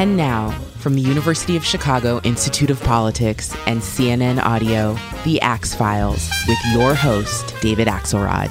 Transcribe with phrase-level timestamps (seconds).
[0.00, 5.74] And now, from the University of Chicago Institute of Politics and CNN Audio, The Axe
[5.74, 8.50] Files, with your host, David Axelrod.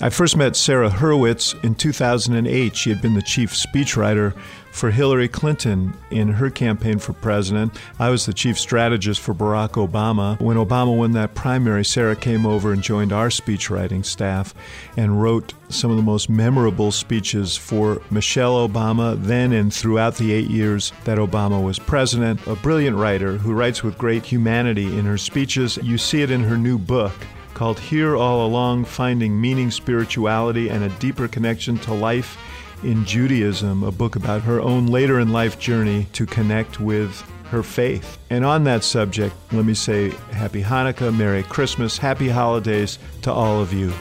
[0.00, 2.74] I first met Sarah Hurwitz in 2008.
[2.74, 4.34] She had been the chief speechwriter
[4.74, 7.72] for Hillary Clinton in her campaign for president.
[8.00, 10.38] I was the chief strategist for Barack Obama.
[10.40, 14.52] When Obama won that primary, Sarah came over and joined our speechwriting staff
[14.96, 20.32] and wrote some of the most memorable speeches for Michelle Obama then and throughout the
[20.32, 22.44] eight years that Obama was president.
[22.48, 25.78] A brilliant writer who writes with great humanity in her speeches.
[25.84, 27.12] You see it in her new book
[27.54, 32.36] called Here All Along Finding Meaning, Spirituality, and a Deeper Connection to Life
[32.84, 37.62] in Judaism, a book about her own later in life journey to connect with her
[37.62, 38.18] faith.
[38.30, 43.60] And on that subject, let me say Happy Hanukkah, Merry Christmas, Happy Holidays to all
[43.60, 43.92] of you.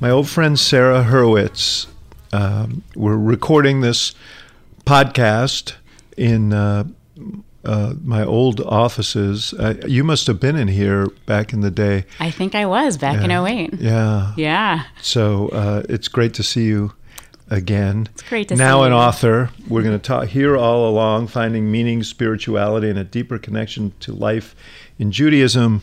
[0.00, 1.88] My old friend Sarah Hurwitz,
[2.32, 4.14] um, we're recording this
[4.86, 5.74] podcast
[6.16, 6.84] in uh,
[7.64, 9.52] uh, my old offices.
[9.54, 12.04] Uh, you must have been in here back in the day.
[12.20, 13.38] I think I was back yeah.
[13.40, 13.74] in 08.
[13.74, 14.32] Yeah.
[14.36, 14.84] Yeah.
[15.02, 16.92] So uh, it's great to see you
[17.50, 18.08] again.
[18.12, 18.98] It's great to now an you.
[18.98, 19.50] author.
[19.68, 24.12] We're going to talk here all along, finding meaning, spirituality, and a deeper connection to
[24.12, 24.54] life
[24.98, 25.82] in Judaism.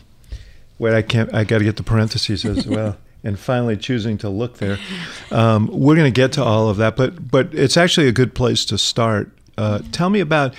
[0.77, 1.33] Wait, I can't.
[1.33, 2.97] I got to get the parentheses as well.
[3.23, 4.77] and finally choosing to look there.
[5.31, 8.35] Um, we're going to get to all of that, but but it's actually a good
[8.35, 9.31] place to start.
[9.57, 10.53] Uh, tell me about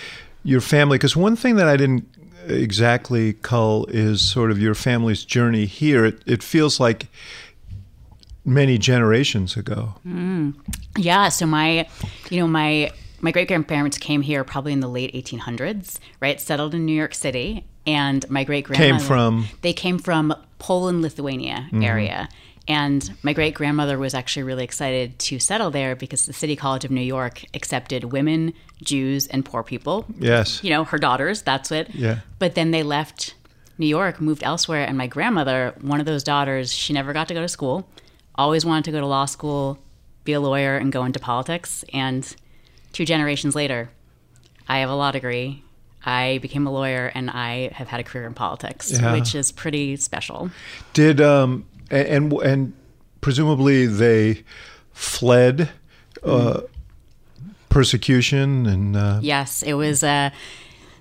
[0.46, 2.08] your family, because one thing that I didn't
[2.48, 6.04] exactly cull is sort of your family's journey here.
[6.04, 7.08] It, it feels like
[8.44, 9.94] many generations ago.
[10.06, 10.54] Mm.
[10.96, 11.28] Yeah.
[11.28, 11.88] So my,
[12.30, 12.90] you know, my
[13.20, 16.40] my great grandparents came here probably in the late 1800s, right?
[16.40, 19.48] Settled in New York City, and my great grandmother Came from?
[19.62, 21.82] they came from Poland, Lithuania mm-hmm.
[21.82, 22.28] area.
[22.68, 26.84] And my great grandmother was actually really excited to settle there because the City College
[26.84, 30.04] of New York accepted women, Jews, and poor people.
[30.18, 30.64] Yes.
[30.64, 31.94] You know, her daughters, that's it.
[31.94, 32.20] Yeah.
[32.40, 33.34] But then they left
[33.78, 37.34] New York, moved elsewhere, and my grandmother, one of those daughters, she never got to
[37.34, 37.88] go to school,
[38.34, 39.78] always wanted to go to law school,
[40.24, 41.84] be a lawyer, and go into politics.
[41.92, 42.26] And
[42.92, 43.90] two generations later,
[44.68, 45.62] I have a law degree.
[46.04, 49.12] I became a lawyer and I have had a career in politics, Yeah.
[49.12, 50.50] which is pretty special.
[50.94, 52.72] Did um a- and and
[53.20, 54.44] presumably they
[54.92, 55.70] fled
[56.22, 56.60] uh,
[57.68, 60.02] persecution and uh, Yes, it was.
[60.02, 60.30] Uh,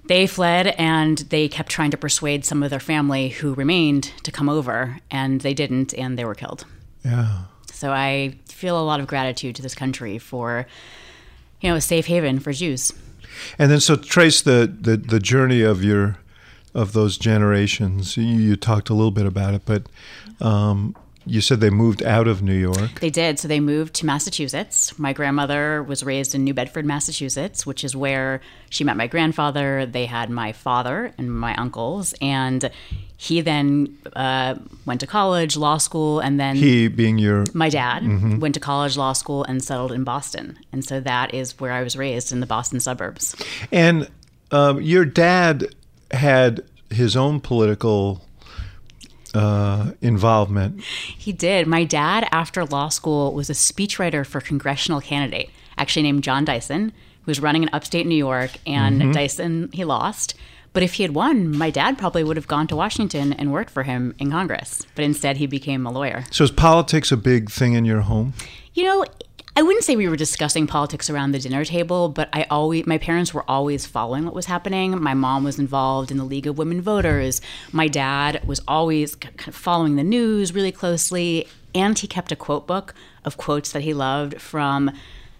[0.08, 4.32] they fled and they kept trying to persuade some of their family who remained to
[4.32, 6.66] come over, and they didn't, and they were killed.
[7.04, 7.46] yeah.
[7.74, 10.66] So I feel a lot of gratitude to this country for,
[11.60, 12.94] you know, a safe haven for Jews.
[13.60, 16.16] And then so trace the, the, the journey of your
[16.76, 18.18] of those generations.
[18.18, 19.88] You, you talked a little bit about it, but
[20.42, 23.00] um, you said they moved out of New York.
[23.00, 23.40] They did.
[23.40, 25.00] So they moved to Massachusetts.
[25.00, 29.86] My grandmother was raised in New Bedford, Massachusetts, which is where she met my grandfather.
[29.88, 32.70] They had my father and my uncles, and
[33.18, 34.56] he then uh,
[34.86, 38.04] went to college, law school, and then He being your my dad
[38.42, 40.60] went to college, law school, and settled in Boston.
[40.74, 43.36] And so that is where I was raised in the Boston suburbs.
[43.72, 44.10] and
[44.52, 45.74] um, your dad
[46.12, 48.22] had his own political
[49.34, 50.82] uh, involvement.
[50.84, 51.68] He did.
[51.68, 56.46] My dad, after law school, was a speechwriter for a congressional candidate, actually named John
[56.46, 56.90] Dyson,
[57.24, 58.52] who was running in upstate New York.
[58.66, 60.36] And Dyson, he lost.
[60.74, 63.70] But if he had won, my dad probably would have gone to Washington and worked
[63.70, 64.86] for him in Congress.
[64.94, 66.26] But instead, he became a lawyer.
[66.32, 68.34] So is politics a big thing in your home?
[68.74, 69.06] You know,
[69.58, 72.98] I wouldn't say we were discussing politics around the dinner table, but I always my
[72.98, 75.02] parents were always following what was happening.
[75.02, 77.40] My mom was involved in the League of Women Voters.
[77.72, 82.36] My dad was always kind of following the news really closely, and he kept a
[82.36, 82.94] quote book
[83.24, 84.92] of quotes that he loved from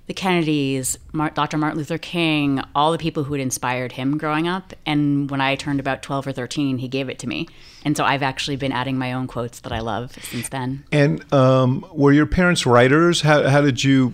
[0.08, 0.98] the Kennedys,
[1.34, 1.58] Dr.
[1.58, 4.74] Martin Luther King, all the people who had inspired him growing up.
[4.86, 7.48] And when I turned about 12 or 13, he gave it to me.
[7.84, 10.84] And so I've actually been adding my own quotes that I love since then.
[10.92, 13.22] And um, were your parents writers?
[13.22, 14.14] How, how did you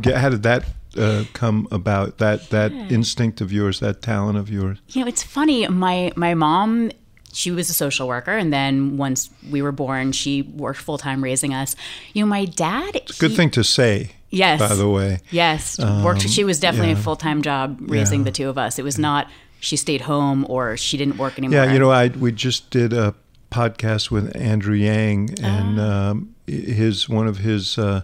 [0.00, 0.16] get?
[0.16, 0.64] How did that
[0.96, 2.18] uh, come about?
[2.18, 4.78] That that instinct of yours, that talent of yours.
[4.88, 5.66] You know, it's funny.
[5.68, 6.90] My my mom,
[7.32, 11.22] she was a social worker, and then once we were born, she worked full time
[11.22, 11.76] raising us.
[12.14, 12.96] You know, my dad.
[12.96, 14.12] it's a Good he- thing to say.
[14.30, 14.60] Yes.
[14.60, 15.18] By the way.
[15.30, 16.28] Yes, worked.
[16.28, 16.98] She was definitely yeah.
[16.98, 18.24] a full time job raising Yeah.
[18.24, 18.78] the two of us.
[18.78, 19.28] It was not
[19.60, 21.64] she stayed home or she didn't work anymore.
[21.64, 23.14] Yeah, you know, I we just did a
[23.50, 26.10] podcast with Andrew Yang, and Ah.
[26.10, 28.02] um, his one of his uh,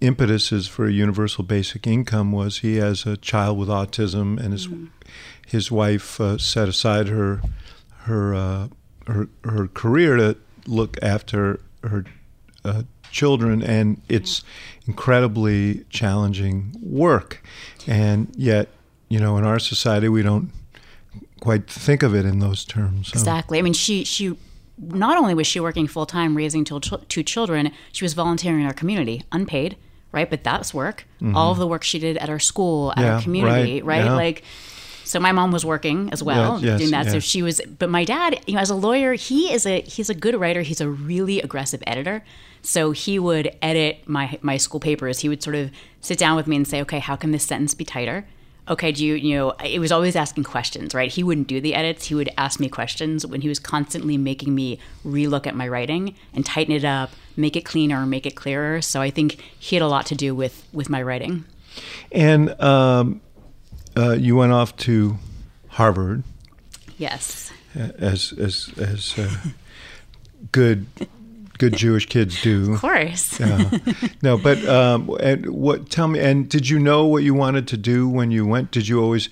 [0.00, 4.68] impetuses for a universal basic income was he has a child with autism, and his
[4.68, 4.86] Mm-hmm.
[5.46, 7.40] his wife uh, set aside her
[8.04, 8.68] her uh,
[9.06, 10.36] her her career to
[10.66, 12.04] look after her
[12.64, 14.42] uh, children, and it's
[14.86, 17.42] incredibly challenging work,
[17.86, 18.68] and yet
[19.08, 20.50] you know in our society we don't
[21.40, 23.08] quite think of it in those terms.
[23.08, 23.58] So- Exactly.
[23.58, 24.36] I mean, she she
[24.78, 28.66] not only was she working full time raising two, two children, she was volunteering in
[28.66, 29.76] our community, unpaid,
[30.12, 30.28] right?
[30.28, 31.06] But that's work.
[31.34, 33.04] All of the work she did at our school, at Mm-hmm.
[33.06, 34.04] Yeah, our community, right, right?
[34.06, 34.14] yeah.
[34.14, 34.44] Like.
[35.10, 37.10] So my mom was working as well, yes, doing that.
[37.10, 40.08] So she was, but my dad, you know, as a lawyer, he is a he's
[40.08, 40.62] a good writer.
[40.62, 42.22] He's a really aggressive editor.
[42.62, 45.18] So he would edit my my school papers.
[45.18, 47.74] He would sort of sit down with me and say, okay, how can this sentence
[47.74, 48.24] be tighter?
[48.68, 51.10] okay, do you, you know, it was always asking questions, right?
[51.10, 52.06] He wouldn't do the edits.
[52.06, 56.14] He would ask me questions when he was constantly making me relook at my writing
[56.32, 58.80] and tighten it up, make it cleaner, make it clearer.
[58.80, 61.46] So I think he had a lot to do with, with my writing.
[62.12, 63.20] And um,
[63.96, 65.16] uh, you went off to
[65.68, 66.22] Harvard
[66.98, 67.50] Yes.
[67.74, 69.30] as as as uh,
[70.52, 70.86] good
[71.58, 72.74] good Jewish kids do.
[72.74, 73.40] Of course.
[73.40, 73.78] Uh,
[74.22, 75.90] no, but um, and what?
[75.90, 76.20] Tell me.
[76.20, 78.70] And did you know what you wanted to do when you went?
[78.70, 79.28] Did you always?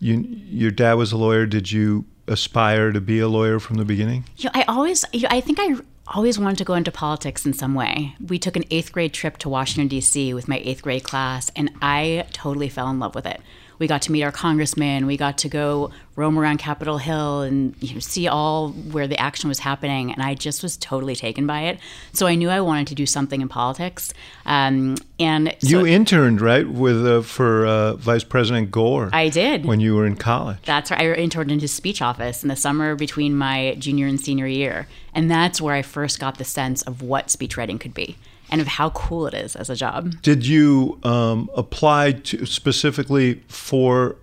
[0.00, 1.46] You your dad was a lawyer.
[1.46, 4.24] Did you aspire to be a lawyer from the beginning?
[4.36, 5.74] You know, I always, you know, I think I
[6.08, 8.16] always wanted to go into politics in some way.
[8.24, 10.34] We took an eighth grade trip to Washington, D.C.
[10.34, 13.40] with my eighth grade class, and I totally fell in love with it.
[13.82, 15.06] We got to meet our congressman.
[15.06, 19.18] We got to go roam around Capitol Hill and you know, see all where the
[19.18, 20.12] action was happening.
[20.12, 21.80] And I just was totally taken by it.
[22.12, 24.14] So I knew I wanted to do something in politics.
[24.46, 29.10] Um, and so you interned right with uh, for uh, Vice President Gore.
[29.12, 29.64] I did.
[29.64, 30.58] when you were in college.
[30.64, 31.00] That's right.
[31.00, 34.86] I interned in his speech office in the summer between my junior and senior year.
[35.12, 38.16] And that's where I first got the sense of what speechwriting could be
[38.52, 40.20] and of how cool it is as a job.
[40.22, 44.16] Did you um, apply to specifically for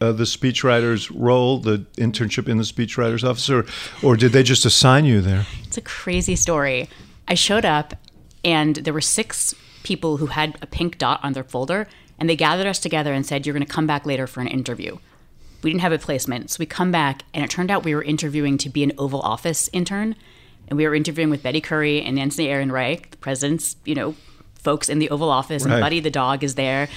[0.00, 3.66] uh, the speechwriter's role, the internship in the speechwriter's office, or,
[4.02, 5.46] or did they just assign you there?
[5.64, 6.88] It's a crazy story.
[7.28, 7.94] I showed up
[8.44, 11.88] and there were six people who had a pink dot on their folder
[12.18, 14.46] and they gathered us together and said, You're going to come back later for an
[14.46, 14.98] interview.
[15.62, 16.50] We didn't have a placement.
[16.50, 19.20] So we come back and it turned out we were interviewing to be an Oval
[19.20, 20.14] Office intern.
[20.70, 24.14] And we were interviewing with Betty Currie and Nancy Hernreich, the president's, you know,
[24.54, 25.74] folks in the Oval Office, Right.
[25.74, 26.88] and Buddy the dog is there.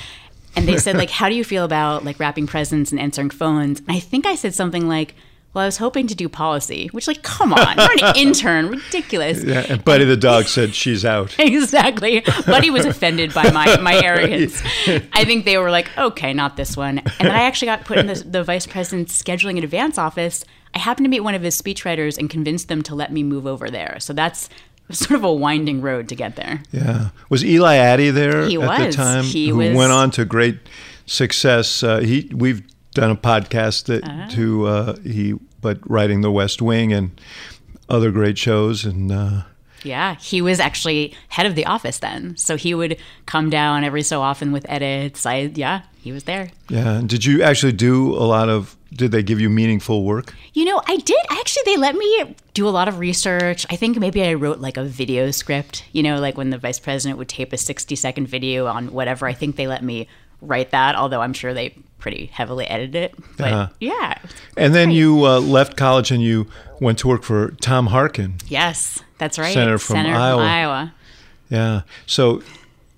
[0.55, 3.79] And they said, like, how do you feel about like wrapping presents and answering phones?
[3.79, 5.15] And I think I said something like,
[5.53, 9.43] well, I was hoping to do policy, which, like, come on, you're an intern, ridiculous.
[9.43, 11.35] Yeah, and Buddy the dog said she's out.
[11.43, 12.23] Exactly.
[12.45, 14.61] Buddy was offended by my, my arrogance.
[15.13, 16.99] I think they were like, okay, not this one.
[16.99, 20.43] And then I actually got put in the, the vice president's scheduling and advance office.
[20.73, 23.45] I happened to meet one of his speechwriters and convinced them to let me move
[23.45, 23.97] over there.
[23.99, 24.49] So that's
[24.91, 26.63] sort of a winding road to get there.
[26.71, 29.23] Yeah, was Eli Attie there He at the time?
[29.23, 30.57] He who was- went on to great
[31.05, 31.83] success.
[31.83, 34.27] Uh, he we've done a podcast that Ah.
[34.31, 37.11] to uh, he but writing The West Wing and
[37.89, 39.11] other great shows and.
[39.11, 39.41] Uh,
[39.85, 42.37] Yeah, he was actually head of the office then.
[42.37, 42.95] So he would
[43.25, 45.25] come down every so often with edits.
[45.25, 46.51] I yeah, he was there.
[46.69, 46.99] Yeah.
[46.99, 48.77] and Did you actually do a lot of?
[48.95, 50.33] Did they give you meaningful work?
[50.53, 51.63] You know, I did actually.
[51.65, 53.65] They let me do a lot of research.
[53.73, 55.83] I think maybe I wrote like a video script.
[55.91, 59.27] You know, like when the vice president would tape a sixty-second video on whatever.
[59.27, 60.07] I think they let me
[60.47, 61.69] write that, although I'm sure they
[61.99, 63.15] pretty heavily edited it.
[63.37, 63.67] But Uh-huh.
[63.79, 64.17] yeah,
[64.57, 66.47] And then you uh, left college and you
[66.79, 68.35] went to work for Tom Harkin.
[68.47, 69.53] yes, that's right.
[69.53, 70.43] Senator from Iowa.
[70.43, 70.93] Iowa.
[71.49, 71.81] Yeah.
[72.05, 72.41] So,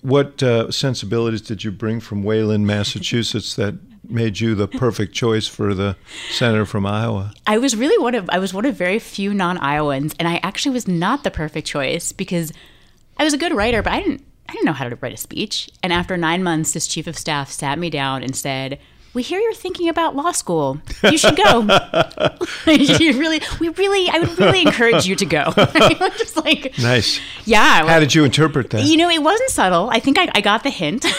[0.02, 3.74] what uh, sensibilities did you bring from Wayland, Massachusetts, that
[4.08, 5.96] made you the perfect choice for the
[6.30, 7.32] senator from Iowa?
[7.46, 10.72] I was really one of I was one of very few non-Iowans, and I actually
[10.72, 12.52] was not the perfect choice because
[13.18, 14.24] I was a good writer, but I didn't
[14.66, 15.70] know how to write a speech.
[15.82, 18.78] And after nine months, this chief of staff sat me down and said,
[19.14, 20.80] "We hear you're thinking about law school.
[21.02, 21.60] You should go.
[22.66, 25.52] you really, we really, I would really encourage you to go."
[26.18, 27.18] Just like, Nice.
[27.46, 27.86] yeah.
[27.86, 28.82] How did you interpret that?
[28.84, 29.88] You know, it wasn't subtle.
[29.90, 31.04] I think I, I got the hint.
[31.04, 31.10] so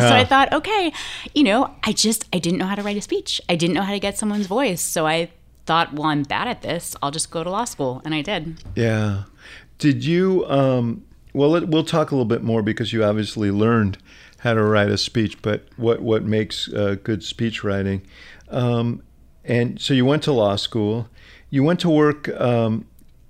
[0.00, 0.14] Yeah.
[0.16, 0.92] I thought, okay,
[1.34, 3.40] you know, I just, I didn't know how to write a speech.
[3.48, 4.80] I didn't know how to get someone's voice.
[4.80, 5.30] So I
[5.66, 6.96] thought, well, I'm bad at this.
[7.02, 8.02] I'll just go to law school.
[8.04, 8.62] And I did.
[8.74, 9.24] Yeah.
[9.78, 10.44] Did you?
[10.48, 13.98] Um, well, we'll talk a little bit more because you obviously learned
[14.38, 18.02] how to write a speech, but what what makes uh, good speech writing.
[18.50, 19.02] Um,
[19.44, 21.08] and so you went to law school.
[21.50, 22.86] You went to work um,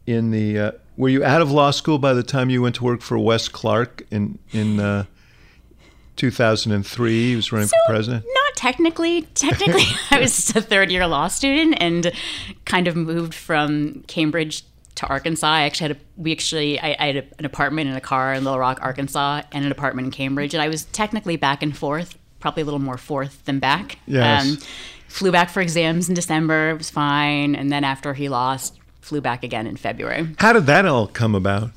[0.06, 0.58] in the.
[0.58, 3.18] Uh, were you out of law school by the time you went to work for
[3.18, 5.04] Wes Clark in in uh,
[6.16, 7.28] 2003?
[7.28, 8.24] He was running So, for president.
[8.26, 9.22] Not technically.
[9.34, 12.12] Technically, I was a third year law student and
[12.64, 14.62] kind of moved from Cambridge
[14.96, 15.46] to Arkansas.
[15.46, 18.32] I actually had a, we actually I, I had a, an apartment and a car
[18.34, 21.76] in Little Rock, Arkansas, and an apartment in Cambridge, and I was technically back and
[21.76, 23.94] forth, probably a little more forth than back.
[24.06, 24.66] Um, Yes.
[25.08, 26.70] flew back for exams in December.
[26.70, 30.28] It was fine, and then after he lost, flew back again in February.
[30.38, 31.70] How did that all come about?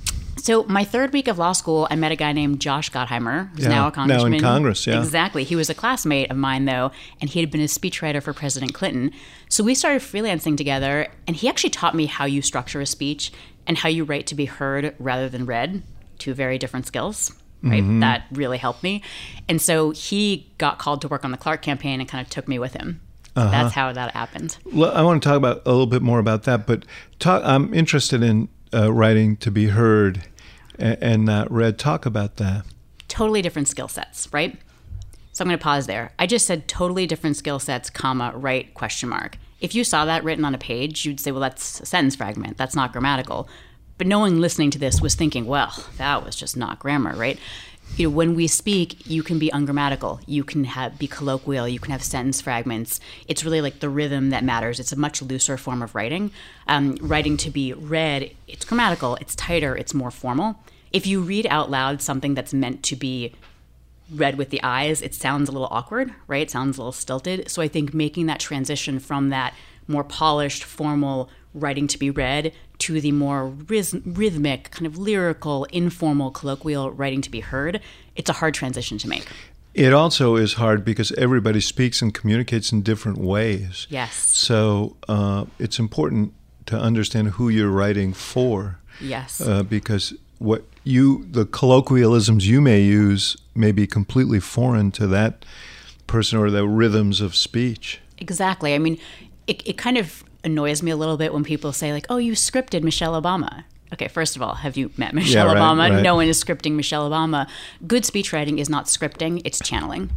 [0.48, 3.64] So my third week of law school, I met a guy named Josh Gottheimer, who's
[3.64, 4.40] Yeah, now now a in congressman.
[4.40, 4.98] Congress, yeah.
[4.98, 5.44] Exactly.
[5.44, 8.74] He was a classmate of mine though, and he had been a speechwriter for President
[8.74, 9.12] Clinton.
[9.50, 13.34] So we started freelancing together, and he actually taught me how you structure a speech
[13.68, 15.84] and how you write to be heard rather than read.
[16.18, 17.34] Two very different skills.
[17.62, 17.84] Right.
[17.84, 18.00] Mm-hmm.
[18.00, 19.04] That really helped me.
[19.50, 22.48] And so he got called to work on the Clark campaign and kind of took
[22.48, 23.02] me with him.
[23.36, 23.52] Uh-huh.
[23.52, 24.58] That's how that happened.
[24.72, 26.86] Well, I want to talk about a little bit more about that, but
[27.20, 30.24] talk, I'm interested in uh, writing to be heard
[30.78, 31.78] and, uh, and not read.
[31.78, 32.66] Talk about that.
[33.08, 34.58] totally different skill sets, right?
[35.34, 36.12] So I'm going to pause there.
[36.18, 39.38] I just said totally different skill sets, comma, right, question mark.
[39.62, 42.58] If you saw that written on a page, you'd say, well, that's a sentence fragment.
[42.58, 43.48] That's not grammatical.
[43.98, 47.40] But no one listening to this was thinking, well, that was just not grammar, right?
[47.96, 50.20] You know, when we speak, you can be ungrammatical.
[50.28, 51.68] You can have be colloquial.
[51.68, 53.00] You can have sentence fragments.
[53.28, 54.80] It's really like the rhythm that matters.
[54.80, 56.32] It's a much looser form of writing.
[56.68, 59.16] Um, writing to be read, it's grammatical.
[59.16, 59.76] It's tighter.
[59.76, 60.60] It's more formal.
[60.92, 63.34] If you read out loud something that's meant to be
[64.14, 66.44] read with the eyes, it sounds a little awkward, right?
[66.44, 67.50] It sounds a little stilted.
[67.50, 69.54] So I think making that transition from that
[69.88, 75.66] more polished, formal writing to be read to the more rhyth- rhythmic, kind of lyrical,
[75.66, 77.82] informal, colloquial writing to be heard,
[78.16, 79.28] it's a hard transition to make.
[79.74, 83.86] It also is hard because everybody speaks and communicates in different ways.
[83.90, 84.16] Yes.
[84.16, 86.34] So uh, it's important
[86.66, 88.80] to understand who you're writing for.
[89.00, 89.40] Yes.
[89.40, 95.46] Uh, because what you, the colloquialisms you may use, may be completely foreign to that
[96.08, 98.00] person or the rhythms of speech.
[98.18, 98.74] Exactly.
[98.74, 98.98] I mean,
[99.46, 102.34] it, it kind of annoys me a little bit when people say, like, oh, you
[102.34, 103.64] scripted Michelle Obama.
[103.94, 105.90] Okay, first of all, have you met Michelle right, Obama?
[105.90, 106.02] right.
[106.02, 107.48] No one is scripting Michelle Obama.
[107.86, 110.10] Good speech writing is not scripting, it's channeling.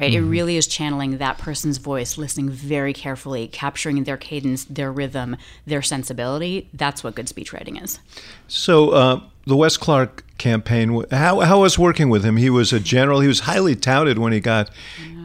[0.00, 0.12] Right?
[0.12, 0.26] Mm-hmm.
[0.26, 5.36] It really is channeling that person's voice, listening very carefully, capturing their cadence, their rhythm,
[5.66, 6.70] their sensibility.
[6.72, 7.98] That's what good speech writing is.
[8.48, 12.38] So uh, the Wes Clark campaign, how, how was working with him?
[12.38, 13.20] He was a general.
[13.20, 14.70] He was highly touted when he got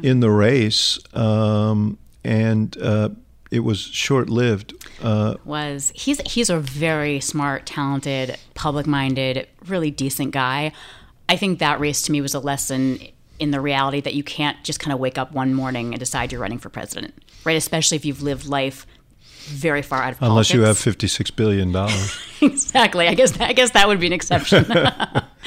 [0.04, 3.10] in the race, um, and uh,
[3.52, 4.74] it was short lived.
[5.02, 10.72] Uh, was he's he's a very smart, talented, public-minded, really decent guy.
[11.30, 13.00] I think that race to me was a lesson
[13.40, 16.32] in the reality that you can't just kind of wake up one morning and decide
[16.32, 17.14] you're running for president,
[17.44, 17.58] right?
[17.58, 18.88] Especially if you've lived life
[19.48, 22.18] very far out of unless you have fifty-six billion dollars.
[22.42, 23.08] exactly.
[23.08, 24.66] I guess I guess that would be an exception.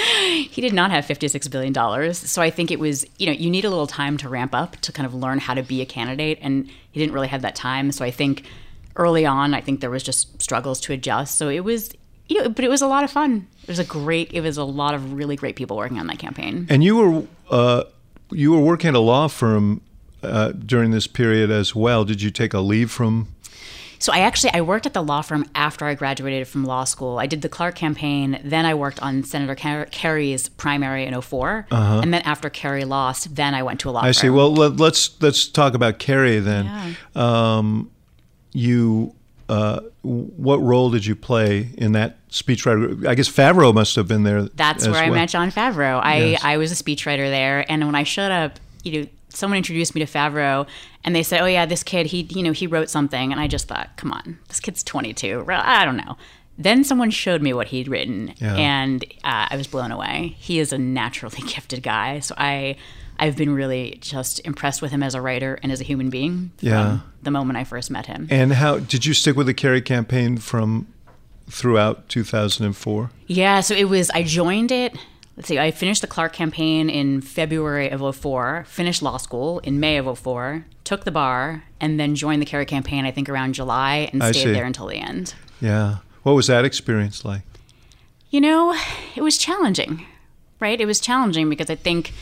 [0.51, 3.51] he did not have 56 billion dollars, so I think it was you know you
[3.51, 5.87] need a little time to ramp up to kind of learn how to be a
[5.87, 7.93] candidate, and he didn't really have that time.
[7.93, 8.45] So I think
[8.97, 11.39] early on, I think there was just struggles to adjust.
[11.39, 11.93] So it was
[12.29, 13.47] you know, but it was a lot of fun.
[13.63, 14.33] It was a great.
[14.33, 16.67] It was a lot of really great people working on that campaign.
[16.71, 17.85] and you were uh,
[18.31, 19.81] you were working at a law firm
[20.23, 22.05] uh, during this period as well.
[22.05, 23.29] Did you take a leave from?
[24.01, 27.19] So I actually I worked at the law firm after I graduated from law school.
[27.19, 31.67] I did the Clark campaign, then I worked on Senator Ker- Kerry's primary in 4
[31.71, 34.09] and then after Kerry lost, then I went to a law Uh-huh.
[34.09, 34.31] I see.
[34.31, 36.97] Well, let, let's let's talk about Kerry then.
[37.15, 37.91] Um,
[38.53, 39.15] you,
[39.49, 43.07] uh, what role did you play in that speechwriter?
[43.07, 44.43] I guess Favreau must have been there.
[44.45, 45.19] That's where I well.
[45.21, 46.01] met John Favreau.
[46.03, 46.41] I, Yes.
[46.45, 50.05] I was a speechwriter there, and when I showed up, you know, someone introduced me
[50.05, 50.67] to Favreau,
[51.05, 53.47] and they said, "Oh yeah, this kid, he, you know, he wrote something," and I
[53.49, 55.45] just thought, "Come on, this kid's 22.
[55.49, 56.17] I don't know."
[56.59, 58.55] Then someone showed me what he'd written, Yeah.
[58.57, 60.37] and uh, I was blown away.
[60.39, 62.77] He is a naturally gifted guy, so I.
[63.23, 66.53] I've been really just impressed with him as a writer and as a human being
[66.57, 66.99] from Yeah.
[67.23, 68.27] the moment I first met him.
[68.31, 70.87] And how did you stick with the Kerry campaign from
[71.51, 73.11] throughout 2004?
[73.27, 74.97] Yeah, so it was, I joined it.
[75.41, 79.81] Let's see, I finished the Clark campaign in February of 04, finished law school in
[79.81, 83.55] May of 04, took the bar, and then joined the Kerry campaign, I think around
[83.55, 84.53] July, and I stayed see.
[84.53, 85.33] there until the end.
[85.59, 86.01] Yeah.
[86.25, 87.41] What was that experience like?
[88.29, 88.77] You know,
[89.17, 90.05] it was challenging,
[90.61, 90.79] right?
[90.79, 92.13] It was challenging because I think,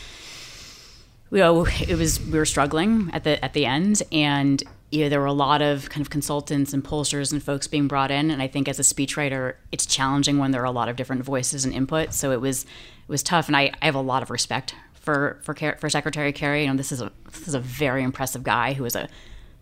[1.32, 5.08] you know, it was we were struggling at the at the end, and you know
[5.08, 8.30] there were a lot of kind of consultants and pollsters and folks being brought in,
[8.30, 11.24] and I think as a speechwriter, it's challenging when there are a lot of different
[11.24, 12.14] voices and input.
[12.14, 12.64] So it was
[13.08, 16.32] it was tough, and I, I have a lot of respect for for for Secretary
[16.32, 16.62] Kerry.
[16.64, 19.08] You know, this is a this is a very impressive guy who is a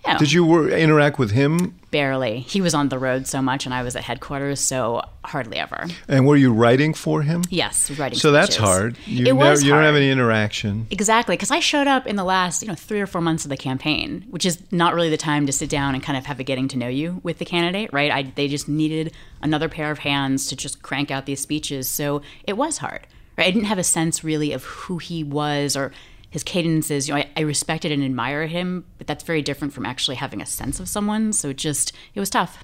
[0.07, 1.75] you know, Did you interact with him?
[1.91, 2.41] Barely.
[2.41, 5.87] He was on the road so much, and I was at headquarters, so hardly ever.
[6.07, 7.43] And were you writing for him?
[7.49, 8.19] Yes, writing.
[8.19, 8.33] So speeches.
[8.33, 8.99] that's hard.
[9.07, 9.83] You it was You hard.
[9.83, 10.87] don't have any interaction.
[10.91, 13.49] Exactly, because I showed up in the last, you know, three or four months of
[13.49, 16.39] the campaign, which is not really the time to sit down and kind of have
[16.39, 18.11] a getting to know you with the candidate, right?
[18.13, 19.13] I, they just needed
[19.43, 23.07] another pair of hands to just crank out these speeches, so it was hard.
[23.37, 23.49] Right?
[23.49, 25.93] I didn't have a sense really of who he was or
[26.31, 27.09] his cadences.
[27.09, 30.41] You know, I, I respected and admired him, but that's very different from actually having
[30.41, 31.33] a sense of someone.
[31.33, 32.63] So it just it was tough.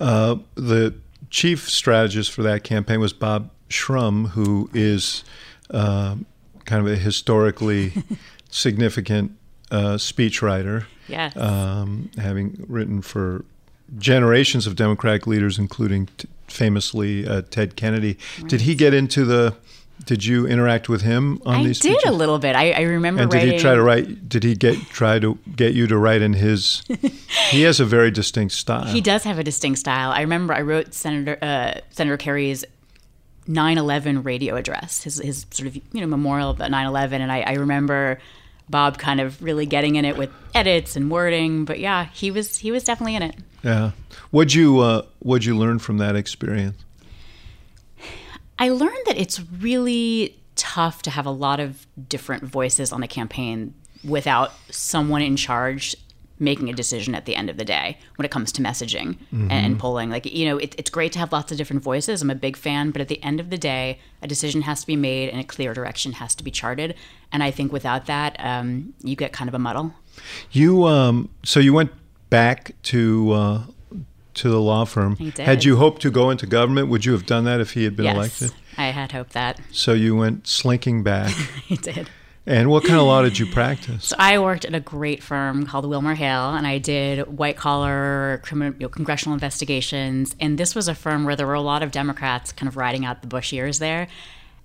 [0.00, 0.94] Uh, the
[1.30, 5.24] chief strategist for that campaign was Bob Shrum, who is
[5.70, 6.16] uh,
[6.64, 7.92] kind of a historically
[8.50, 9.32] significant
[9.70, 10.84] uh, speechwriter.
[11.08, 11.36] Yes.
[11.36, 13.44] Um, having written for
[13.96, 18.18] generations of Democratic leaders, including t- famously uh, Ted Kennedy.
[18.38, 18.50] Right.
[18.50, 19.56] Did he get into the
[20.04, 21.80] did you interact with him on I these?
[21.84, 22.10] I did speeches?
[22.10, 22.56] a little bit.
[22.56, 23.22] I, I remember.
[23.22, 24.28] And did writing, he try to write?
[24.28, 26.82] Did he get try to get you to write in his?
[27.50, 28.86] he has a very distinct style.
[28.86, 30.10] He does have a distinct style.
[30.10, 32.64] I remember I wrote Senator uh, Senator Kerry's
[33.48, 37.52] 9/11 radio address, his his sort of you know memorial of 9/11, and I, I
[37.54, 38.18] remember
[38.68, 41.64] Bob kind of really getting in it with edits and wording.
[41.64, 43.36] But yeah, he was he was definitely in it.
[43.62, 43.92] Yeah.
[44.30, 46.76] What'd you uh, What'd you learn from that experience?
[48.58, 53.08] I learned that it's really tough to have a lot of different voices on a
[53.08, 53.74] campaign
[54.04, 55.96] without someone in charge
[56.40, 59.50] making a decision at the end of the day when it comes to messaging mm-hmm.
[59.50, 60.10] and, polling.
[60.10, 62.22] Like, you know, it, it's great to have lots of different voices.
[62.22, 64.86] I'm a big fan, but at the end of the day, a decision has to
[64.86, 66.94] be made and a clear direction has to be charted.
[67.32, 69.94] And I think without that, um, you get kind of a muddle.
[70.52, 71.90] You, um, so you went
[72.30, 73.62] back to uh,
[74.38, 75.16] to the law firm.
[75.16, 76.88] Had you hoped to go into government?
[76.88, 78.52] Would you have done that if he had been yes, elected?
[78.76, 79.60] I had hoped that.
[79.72, 81.34] So you went slinking back.
[81.70, 82.10] I did.
[82.46, 84.06] And what kind of law did you practice?
[84.06, 88.40] So I worked at a great firm called Wilmer Hale, and I did white collar
[88.42, 90.34] criminal, you know, congressional investigations.
[90.40, 93.04] And this was a firm where there were a lot of Democrats kind of riding
[93.04, 94.08] out the Bush years there.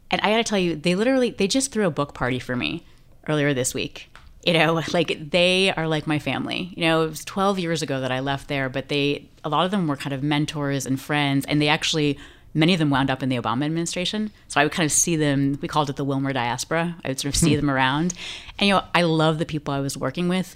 [0.10, 2.56] And I got to tell you, they literally they just threw a book party for
[2.56, 2.86] me
[3.28, 4.13] earlier this week
[4.46, 6.74] you know like they are like my family.
[6.76, 9.66] You know it was 12 years ago that i left there but they a lot
[9.66, 12.18] of them were kind of mentors and friends and they actually
[12.54, 14.32] many of them wound up in the obama administration.
[14.48, 16.96] So i would kind of see them we called it the wilmer diaspora.
[17.04, 17.58] I would sort of see hmm.
[17.58, 18.14] them around.
[18.60, 20.56] And you know i love the people i was working with.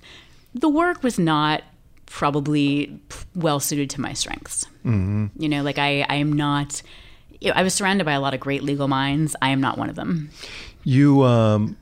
[0.54, 1.64] The work was not
[2.06, 2.98] probably
[3.36, 4.66] well suited to my strengths.
[4.86, 5.28] Mm-hmm.
[5.38, 6.82] you know like i i am not
[7.40, 9.36] you know, i was surrounded by a lot of great legal minds.
[9.42, 10.30] I am not one of them.
[10.84, 11.78] You um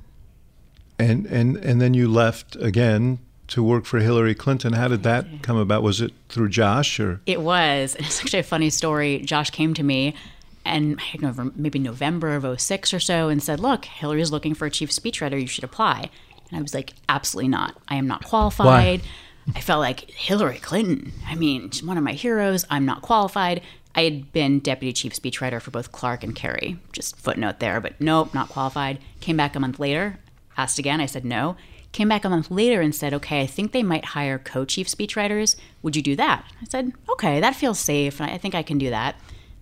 [1.00, 4.74] and and and then you left again to work for Hillary Clinton.
[4.74, 5.84] How did that come about?
[5.84, 7.22] Was it through Josh or?
[7.26, 7.96] It was.
[8.00, 9.20] It's actually a funny story.
[9.20, 10.16] Josh came to me
[10.64, 14.56] and I don't know, maybe November of 06 or so and said, "Look, Hillary's looking
[14.56, 15.40] for a chief speechwriter.
[15.40, 16.10] You should apply."
[16.50, 17.78] And I was like, "Absolutely not.
[17.88, 19.08] I am not qualified." Why?
[19.56, 21.12] I felt like Hillary Clinton.
[21.28, 22.66] I mean, she's one of my heroes.
[22.70, 23.62] I'm not qualified.
[23.94, 26.78] I had been deputy chief speechwriter for both Clark and Kerry.
[26.92, 28.98] Just footnote there, but nope, not qualified.
[29.22, 30.18] Came back a month later.
[30.58, 31.56] Asked again, I said no.
[31.92, 34.88] Came back a month later and said, okay, I think they might hire co chief
[34.88, 35.56] speechwriters.
[35.82, 36.46] Would you do that?
[36.62, 38.20] I said, okay, that feels safe.
[38.20, 39.16] I think I can do that.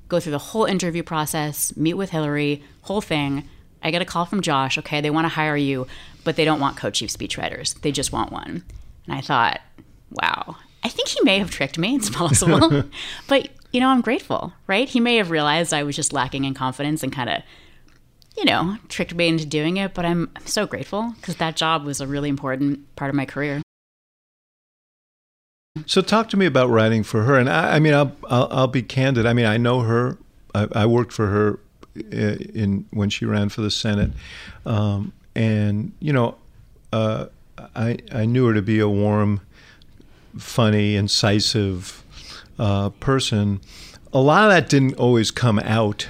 [0.07, 3.47] Go through the whole interview process, meet with Hillary, whole thing.
[3.83, 5.87] I get a call from Josh, okay, they want to hire you,
[6.23, 7.79] but they don't want co chief speechwriters.
[7.81, 8.63] They just want one.
[9.05, 9.61] And I thought,
[10.09, 11.95] wow, I think he may have tricked me.
[11.95, 12.83] It's possible.
[13.27, 14.87] but, you know, I'm grateful, right?
[14.87, 17.41] He may have realized I was just lacking in confidence and kind of
[18.37, 22.01] you know, tricked me into doing it, but I'm, so grateful because that job was
[22.01, 23.61] a really important part of my career.
[25.85, 28.67] So talk to me about writing for her, and I, I mean, I'll, I'll, I'll
[28.67, 29.25] be candid.
[29.25, 30.17] I mean, I know her.
[30.53, 31.59] I, I worked for her
[31.95, 34.11] in, in, when she ran for the Senate,
[34.65, 36.35] um, and you know,
[36.91, 37.27] uh,
[37.75, 39.41] I I knew her to be a warm,
[40.37, 42.03] funny, incisive
[42.59, 43.61] uh, person.
[44.11, 46.07] A lot of that didn't always come out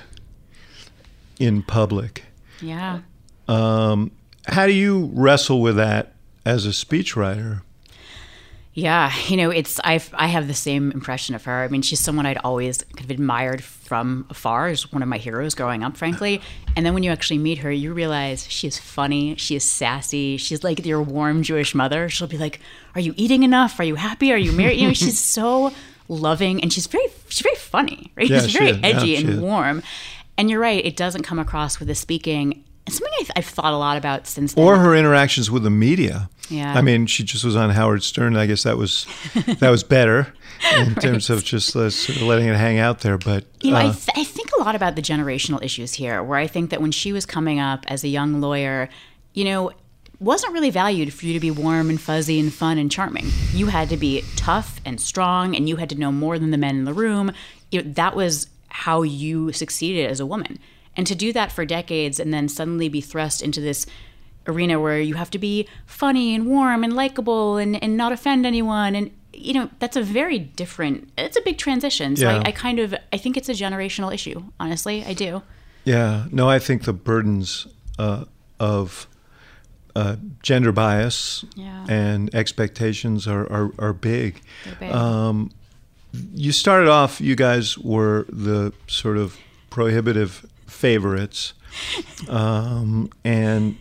[1.39, 2.24] in public.
[2.62, 3.02] Yeah.
[3.48, 4.12] Um,
[4.48, 6.13] how do you wrestle with that
[6.46, 7.62] as a speechwriter?
[8.76, 11.63] Yeah, you know, it's I I have the same impression of her.
[11.63, 15.17] I mean, she's someone I'd always kind of admired from afar as one of my
[15.17, 16.41] heroes growing up, frankly.
[16.76, 20.63] And then when you actually meet her, you realize she's funny, she is sassy, she's
[20.63, 22.10] like your warm Jewish mother.
[22.10, 22.60] She'll be like,
[22.96, 23.80] "Are you eating enough?
[23.80, 24.32] Are you happy?
[24.32, 25.72] Are you married?" You know, she's so
[26.10, 28.28] loving and she's very she's very funny, right?
[28.28, 28.80] Yeah, she's very is.
[28.84, 29.84] edgy yeah, and warm.
[30.38, 32.63] And you're right, it doesn't come across with the speaking.
[32.86, 34.63] It's something I've, I've, thought a lot about since then.
[34.63, 36.30] Or her interactions with the media.
[36.50, 36.74] Yeah.
[36.74, 38.36] I mean, she just was on Howard Stern.
[38.36, 39.06] I guess that was
[39.60, 40.34] that was better
[40.76, 41.02] in right.
[41.02, 43.17] terms of just uh, sort of letting it hang out there.
[43.17, 46.22] But you know, uh, I, th- I think a lot about the generational issues here,
[46.22, 48.89] where I think that when she was coming up as a young lawyer,
[49.34, 49.72] you know,
[50.19, 53.26] wasn't really valued for you to be warm and fuzzy and fun and charming.
[53.52, 56.58] You had to be tough and strong, and you had to know more than the
[56.58, 57.32] men in the room.
[57.72, 60.57] You know, that was how you succeeded as a woman.
[60.97, 63.86] And to do that for decades and then suddenly be thrust into this
[64.47, 68.45] arena where you have to be funny and warm and likable and, and not offend
[68.45, 72.38] anyone and you know that's a very different it's a big transition so Yeah.
[72.39, 75.41] I, I kind of i think it's a generational issue honestly i do
[75.86, 78.25] Yeah, no, I think the burdens uh,
[78.59, 79.07] of
[79.95, 81.86] uh, gender bias Yeah.
[81.89, 84.41] and expectations are, are, are big.
[84.79, 84.91] Big.
[84.91, 85.51] Um,
[86.13, 89.38] you started off, you guys were the sort of
[89.69, 91.54] prohibitive favorites,
[92.30, 93.78] um, and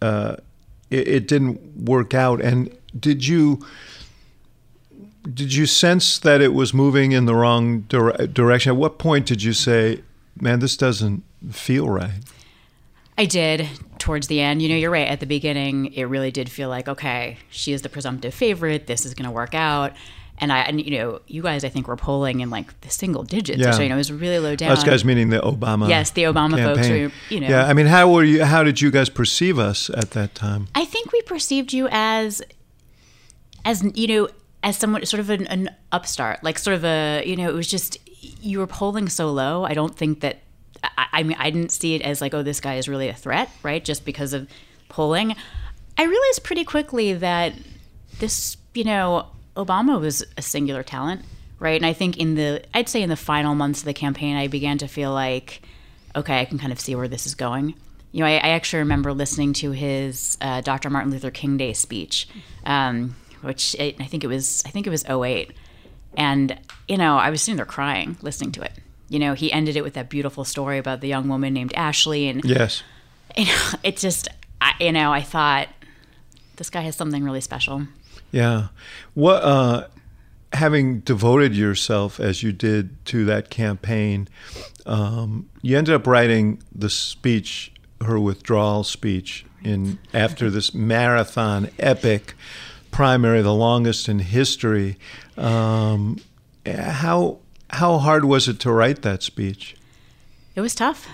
[0.00, 0.36] uh,
[0.90, 2.40] it, it didn't work out.
[2.40, 3.64] And did you?
[5.34, 8.70] Did you sense that it was moving in the wrong dire- direction?
[8.70, 10.02] At what point did you say,
[10.40, 12.22] "Man, this doesn't feel right"?
[13.18, 14.62] I did towards the end.
[14.62, 15.08] You know, you're right.
[15.08, 18.86] At the beginning, it really did feel like, okay, she is the presumptive favorite.
[18.86, 19.94] This is going to work out.
[20.38, 23.22] And I, and you know, you guys, I think were polling in like the single
[23.22, 23.58] digits.
[23.58, 23.70] Yeah.
[23.70, 24.70] Or so, you know, it was really low down.
[24.70, 25.88] Us guys meaning the Obama.
[25.88, 27.48] Yes, the Obama folks were, you know.
[27.48, 28.44] Yeah, I mean, how were you?
[28.44, 30.68] How did you guys perceive us at that time?
[30.74, 32.42] I think we perceived you as,
[33.64, 34.28] as you know,
[34.62, 37.68] as someone sort of an, an upstart, like sort of a, you know, it was
[37.68, 37.98] just
[38.42, 39.64] you were polling so low.
[39.64, 40.40] I don't think that.
[40.82, 43.14] I, I mean, I didn't see it as like, oh, this guy is really a
[43.14, 43.82] threat, right?
[43.82, 44.46] Just because of
[44.90, 45.34] polling.
[45.96, 47.54] I realized pretty quickly that
[48.18, 51.22] this, you know, Obama was a singular talent,
[51.58, 51.76] right?
[51.76, 54.46] And I think in the, I'd say in the final months of the campaign, I
[54.48, 55.62] began to feel like,
[56.14, 57.74] okay, I can kind of see where this is going.
[58.12, 60.90] You know, I, I actually remember listening to his uh, Dr.
[60.90, 62.28] Martin Luther King Day speech,
[62.64, 65.52] um, which it, I think it was, I think it was 08.
[66.16, 68.72] And, you know, I was sitting there crying listening to it.
[69.08, 72.28] You know, he ended it with that beautiful story about the young woman named Ashley.
[72.28, 72.82] And, Yes.
[73.36, 74.28] you know, it just,
[74.60, 75.68] I, you know, I thought
[76.56, 77.86] this guy has something really special.
[78.30, 78.68] Yeah.
[79.14, 79.42] What?
[79.42, 79.86] Uh,
[80.52, 84.28] having devoted yourself as you did to that campaign,
[84.86, 92.34] um, you ended up writing the speech, her withdrawal speech, in after this marathon epic
[92.90, 94.96] primary, the longest in history.
[95.36, 96.18] Um,
[96.66, 99.76] how how hard was it to write that speech?
[100.54, 101.06] It was tough.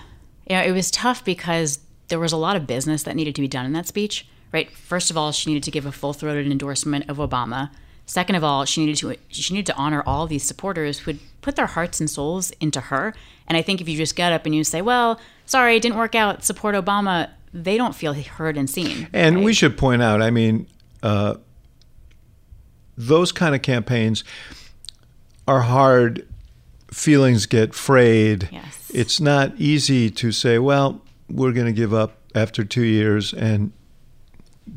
[0.46, 3.48] Yeah, it was tough because there was a lot of business that needed to be
[3.48, 4.26] done in that speech.
[4.52, 4.70] Right.
[4.70, 7.70] First of all, she needed to give a full-throated endorsement of Obama.
[8.04, 11.20] Second of all, she needed to she needed to honor all these supporters who had
[11.40, 13.14] put their hearts and souls into her.
[13.46, 15.96] And I think if you just get up and you say, "Well, sorry, it didn't
[15.96, 16.44] work out.
[16.44, 19.08] Support Obama," they don't feel heard and seen.
[19.12, 19.44] And right?
[19.44, 20.66] we should point out, I mean,
[21.02, 21.34] uh,
[22.96, 24.24] those kind of campaigns
[25.46, 26.26] are hard.
[26.90, 28.48] Feelings get frayed.
[28.52, 28.90] Yes.
[28.92, 33.72] It's not easy to say, well, we're going to give up after two years and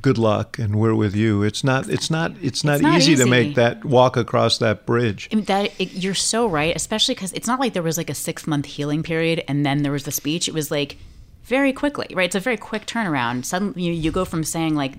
[0.02, 1.44] good luck and we're with you.
[1.44, 1.90] It's not.
[1.90, 2.34] It's not.
[2.42, 5.30] It's not, not easy, to make that walk across that bridge.
[5.32, 8.10] I mean, that it, you're so right, especially because it's not like there was like
[8.10, 10.48] a six month healing period and then there was the speech.
[10.48, 10.98] It was like
[11.44, 12.26] very quickly, right?
[12.26, 13.46] It's a very quick turnaround.
[13.46, 14.94] Suddenly, you, you go from saying like,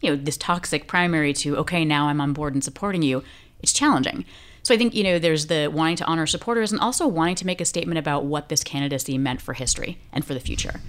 [0.00, 3.22] you know, this toxic primary to okay, now I'm on board and supporting you.
[3.60, 4.24] It's challenging.
[4.62, 7.46] So I think you know, there's the wanting to honor supporters and also wanting to
[7.46, 10.80] make a statement about what this candidacy meant for history and for the future.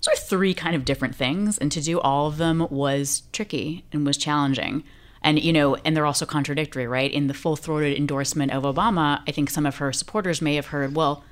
[0.00, 3.84] So are three kind of different things, and to do all of them was tricky
[3.92, 4.82] and was challenging.
[5.22, 7.12] And you know, and they're also contradictory, right?
[7.12, 10.94] In the full-throated endorsement of Obama, I think some of her supporters may have heard,
[10.94, 11.22] "Well,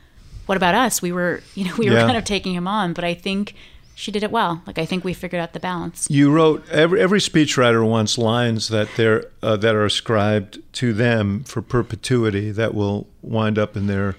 [0.47, 1.01] what about us?
[1.01, 3.55] We were, you know, we were kind of taking him on." But I think
[3.95, 4.63] she did it well.
[4.65, 6.07] Like I think we figured out the balance.
[6.09, 11.43] You wrote every every speechwriter wants lines that they're uh, that are ascribed to them
[11.45, 14.15] for perpetuity that will wind up in their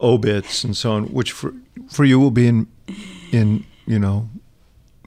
[0.00, 1.54] obits and so on, which for
[1.88, 2.66] for you will be in
[3.30, 4.28] in you know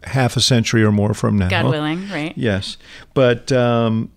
[0.03, 1.47] half a century or more from now.
[1.47, 2.33] God willing, right?
[2.35, 2.77] Yes,
[3.13, 4.11] but um,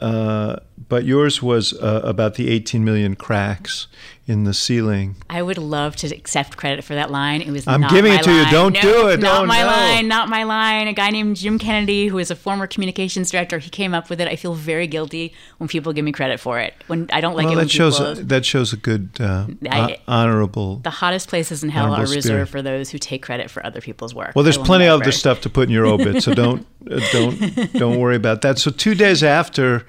[0.00, 0.56] uh,
[0.88, 3.88] but yours was uh, about the 18 million cracks
[4.32, 5.14] in the ceiling.
[5.30, 7.40] I would love to accept credit for that line.
[7.42, 7.68] It was.
[7.68, 8.50] I'm giving it to you.
[8.50, 9.20] Don't No, do it.
[9.20, 9.66] Not Don't, my no.
[9.66, 10.08] line.
[10.08, 10.88] Not my line.
[10.88, 14.20] A guy named Jim Kennedy, who is a former communications director, he came up with
[14.20, 14.26] it.
[14.26, 16.74] I feel very guilty when people give me credit for it.
[16.88, 18.14] When I don't like Well, it that shows people.
[18.24, 20.76] that shows a good uh, I- honorable.
[20.78, 22.48] the hottest places in hell are reserved spirit.
[22.48, 24.32] for those who take credit for other people's work.
[24.34, 27.72] Well, there's plenty of other stuff to put in your obit, so don't uh, don't
[27.74, 28.58] don't worry about that.
[28.58, 29.84] So two days after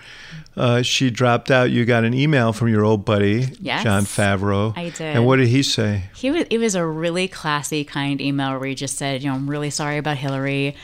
[0.55, 4.77] uh, she dropped out, you got an email from your old buddy Yes, John Favreau.
[4.77, 5.01] I did.
[5.15, 6.05] And what did he say?
[6.15, 9.35] He was, it was a really classy, kind email where he just said, you know,
[9.35, 10.75] I'm really sorry about Hillary.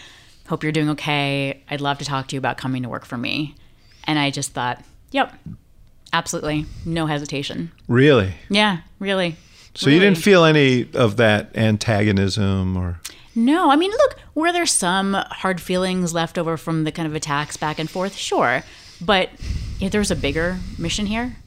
[0.48, 1.62] Hope you're doing okay.
[1.70, 3.56] I'd love to talk to you about coming to work for me.
[4.06, 5.34] And I just thought, yep,
[6.12, 6.66] absolutely.
[6.86, 7.72] No hesitation.
[7.88, 8.34] Really?
[8.50, 9.36] Yeah, really.
[9.76, 13.00] So you didn't feel any of that antagonism or
[13.36, 17.14] No, I mean, look, were there some hard feelings left over from the kind of
[17.14, 18.16] attacks back and forth?
[18.16, 18.64] Sure.
[19.02, 19.30] But
[19.80, 21.38] if there was a bigger mission here,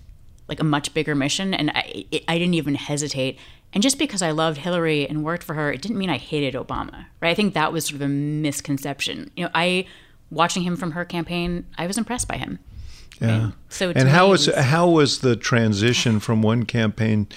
[0.48, 3.38] like a much bigger mission, and I, it, I didn't even hesitate.
[3.72, 6.54] And just because I loved Hillary and worked for her, it didn't mean I hated
[6.54, 7.30] Obama, right?
[7.30, 9.30] I think that was sort of a misconception.
[9.36, 9.86] You know, I,
[10.30, 12.58] watching him from her campaign, I was impressed by him.
[13.20, 13.44] Yeah.
[13.44, 13.52] Right?
[13.68, 17.28] So and how was was- how was the transition from one campaign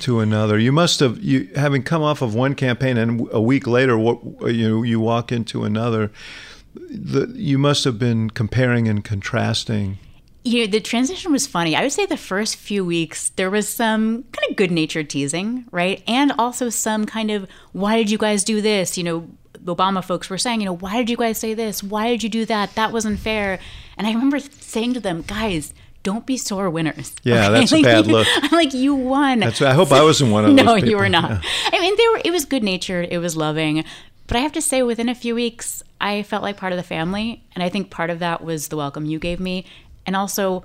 [0.00, 0.58] to another?
[0.58, 4.20] You must have you having come off of one campaign and a week later, what
[4.54, 6.10] you you walk into another.
[6.74, 9.98] The, you must have been comparing and contrasting.
[10.44, 11.74] you know, the transition was funny.
[11.76, 16.02] I would say the first few weeks there was some kind of good-natured teasing, right?
[16.06, 18.98] And also some kind of why did you guys do this?
[18.98, 21.82] You know, the Obama folks were saying, you know, why did you guys say this?
[21.82, 22.74] Why did you do that?
[22.74, 23.58] That wasn't fair.
[23.96, 27.14] And I remember saying to them, guys, don't be sore winners.
[27.22, 27.60] Yeah, okay?
[27.60, 28.26] that's a bad look.
[28.36, 29.38] I'm like, you won.
[29.38, 30.66] That's I hope I wasn't one of those.
[30.66, 31.30] no, you were not.
[31.30, 31.40] Yeah.
[31.72, 32.20] I mean, they were.
[32.22, 33.08] It was good natured.
[33.10, 33.84] It was loving.
[34.26, 36.82] But I have to say, within a few weeks, I felt like part of the
[36.82, 39.66] family, and I think part of that was the welcome you gave me,
[40.06, 40.64] and also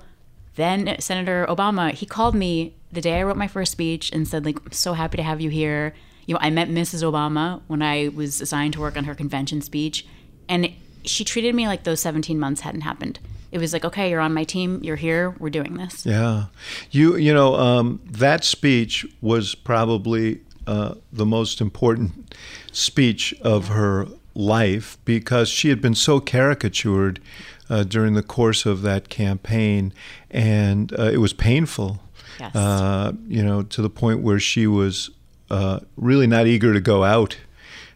[0.56, 1.92] then Senator Obama.
[1.92, 4.94] He called me the day I wrote my first speech and said, like, I'm so
[4.94, 5.94] happy to have you here.
[6.26, 7.02] You know, I met Mrs.
[7.02, 10.06] Obama when I was assigned to work on her convention speech,
[10.48, 10.72] and
[11.04, 13.18] she treated me like those 17 months hadn't happened.
[13.52, 16.06] It was like, okay, you're on my team, you're here, we're doing this.
[16.06, 16.46] Yeah,
[16.90, 22.34] you you know um, that speech was probably uh, the most important
[22.72, 27.20] speech of her life because she had been so caricatured
[27.68, 29.92] uh, during the course of that campaign,
[30.30, 32.00] and uh, it was painful.
[32.38, 32.54] Yes.
[32.54, 35.10] Uh, you know, to the point where she was
[35.50, 37.36] uh, really not eager to go out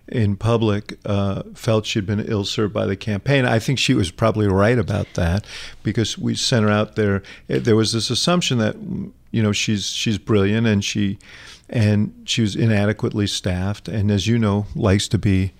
[0.07, 3.47] in public uh, felt she'd been ill served by the campaign.
[3.47, 5.47] I think she was probably right about that
[5.83, 7.23] because we sent her out there.
[7.49, 8.77] There was this assumption that
[9.31, 11.19] you know she's she's brilliant and she
[11.69, 15.53] and she was inadequately staffed and as you know likes to be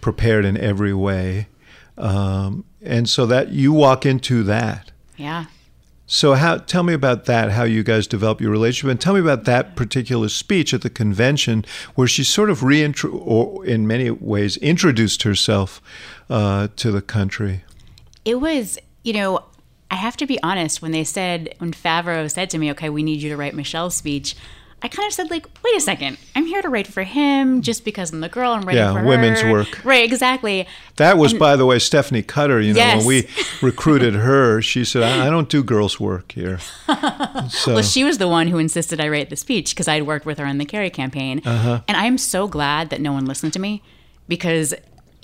[0.00, 1.48] prepared in every way.
[1.96, 4.90] Um, and so that you walk into that.
[5.16, 5.46] Yeah.
[6.06, 9.20] So how tell me about that, how you guys develop your relationship, and tell me
[9.20, 11.64] about that particular speech at the convention
[11.94, 15.80] where she sort of reintro or in many ways introduced herself
[16.28, 17.64] uh, to the country.
[18.24, 19.44] It was, you know,
[19.90, 20.82] I have to be honest.
[20.82, 23.96] When they said, when Favreau said to me, "Okay, we need you to write Michelle's
[23.96, 24.36] speech,"
[24.84, 27.84] I kind of said, like, "Wait a second, I'm here to write for him just
[27.86, 28.52] because I'm the girl.
[28.52, 29.82] I'm writing Yeah, for her." women's work.
[29.82, 30.04] right?
[30.04, 30.66] Exactly.
[30.96, 32.60] That was, by the way, Stephanie Cutter.
[32.60, 32.98] You know, Yes.
[32.98, 33.28] when we
[33.62, 36.58] recruited her, she said, "I I don't do girls' work here."
[37.48, 40.24] So Well, she was the one who insisted I write the speech because I'd worked
[40.26, 41.40] with her on the Kerry campaign.
[41.44, 41.80] Uh-huh.
[41.88, 43.82] And I'm so glad that no one listened to me
[44.28, 44.72] because,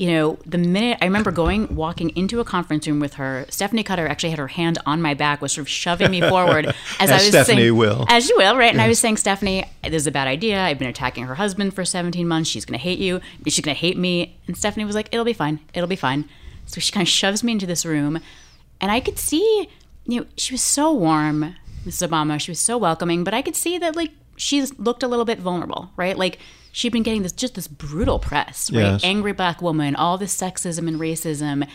[0.00, 3.82] you know, the minute I remember going, walking into a conference room with her, Stephanie
[3.82, 6.74] Cutter actually had her hand on my back, was sort of shoving me forward as,
[6.98, 8.06] I As was Stephanie saying, will.
[8.08, 8.72] As you will, right?
[8.72, 10.58] And I was saying, Stephanie, this is a bad idea.
[10.58, 12.48] I've been attacking her husband for 17 months.
[12.48, 13.20] She's going to hate you.
[13.46, 14.38] She's going to hate me.
[14.46, 15.60] And Stephanie was like, it'll be fine.
[15.74, 16.26] It'll be fine.
[16.64, 18.20] So she kind of shoves me into this room.
[18.80, 19.68] And I could see,
[20.06, 22.08] you know, she was so warm, Mrs.
[22.08, 22.40] Obama.
[22.40, 25.40] She was so welcoming, but I could see that, like, she looked a little bit
[25.40, 26.16] vulnerable, right?
[26.16, 26.38] Like,
[26.72, 28.80] she'd been getting this just this brutal press, right?
[28.83, 29.04] Yes.
[29.04, 31.66] Angry black woman, all this sexism and racism.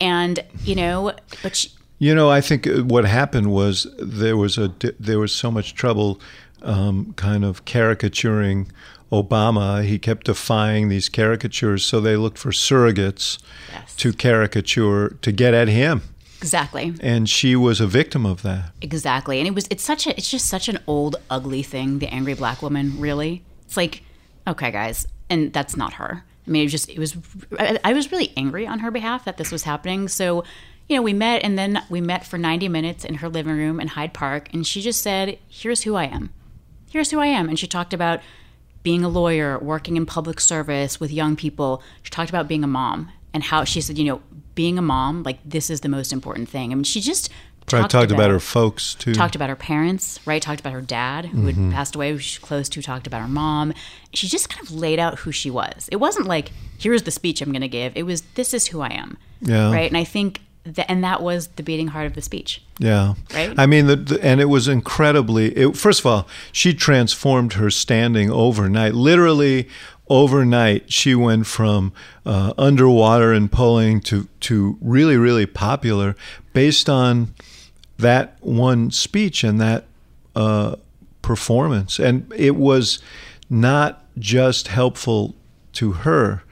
[0.00, 4.56] And, you know, but she, You know, I think uh, what happened was there was
[4.58, 6.20] a there was so much trouble,
[6.62, 8.70] um, kind of caricaturing
[9.12, 9.84] Obama.
[9.84, 13.38] He kept defying these caricatures, so they looked for surrogates
[13.72, 13.94] Yes.
[13.96, 16.02] to caricature to get at him,
[16.40, 16.94] exactly.
[17.00, 18.72] and she was a victim of that.
[18.80, 19.38] Exactly.
[19.38, 22.34] And it was it's such a it's just such an old ugly thing, the angry
[22.34, 23.42] black woman, really.
[23.66, 24.02] It's like,
[24.46, 26.24] okay guys, and that's not her.
[26.46, 27.16] I mean, it was just it was
[27.58, 30.08] I, I was really angry on her behalf that this was happening.
[30.08, 30.44] So,
[30.88, 33.80] you know, we met and then we met for 90 minutes in her living room
[33.80, 36.30] in Hyde Park and she just said, "Here's who I am.
[36.90, 38.20] Here's who I am." And she talked about
[38.82, 41.82] being a lawyer, working in public service with young people.
[42.02, 44.22] She talked about being a mom and how she said, you know,
[44.54, 46.72] being a mom, like this is the most important thing.
[46.72, 47.30] I mean, she just
[47.72, 49.12] Right, talked about her folks too.
[49.14, 50.40] talked about her parents, right?
[50.42, 51.66] Talked about her dad, who Mm-hmm.
[51.70, 53.72] had passed away, who she was close to, talked about her mom.
[54.14, 55.88] She just kind of laid out who she was.
[55.92, 57.92] It wasn't like, here's the speech I'm going to give.
[57.96, 59.16] It was, this is who I am.
[59.40, 59.72] Yeah.
[59.72, 59.88] Right.
[59.90, 62.62] And I think that, and that was the beating heart of the speech.
[62.78, 63.14] Yeah.
[63.32, 63.54] Right?
[63.58, 65.56] I mean, the, the, and it was incredibly.
[65.56, 68.94] It, first of all, she transformed her standing overnight.
[68.94, 69.68] Literally
[70.08, 71.92] overnight, she went from
[72.26, 76.16] uh, underwater and polling to to really, really popular
[76.52, 77.34] based on
[78.00, 79.84] that one speech and that
[80.36, 80.76] uh,
[81.22, 81.98] performance.
[81.98, 83.00] And it was
[83.48, 85.34] not just helpful
[85.74, 86.42] to her,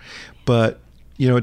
[0.45, 0.81] but
[1.17, 1.43] you know.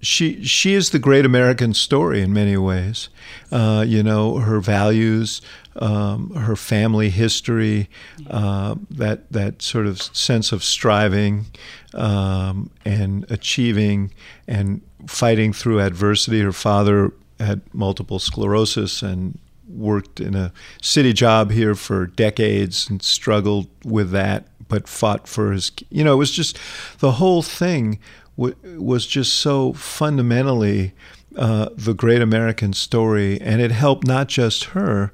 [0.00, 3.08] she she is the great American story in many ways.
[3.50, 5.40] Uh, you know, her values,
[5.76, 7.88] um, her family history,
[8.28, 11.46] uh, that that sort of sense of striving
[11.94, 14.10] um, and achieving
[14.46, 16.40] and fighting through adversity.
[16.42, 23.02] Her father had multiple sclerosis and worked in a city job here for decades and
[23.02, 25.72] struggled with that, but fought for his.
[25.90, 26.58] You know, it was just
[26.98, 27.98] the whole thing
[28.36, 30.92] w- was just so fundamentally
[31.36, 35.12] uh, the great American story, and it helped not just her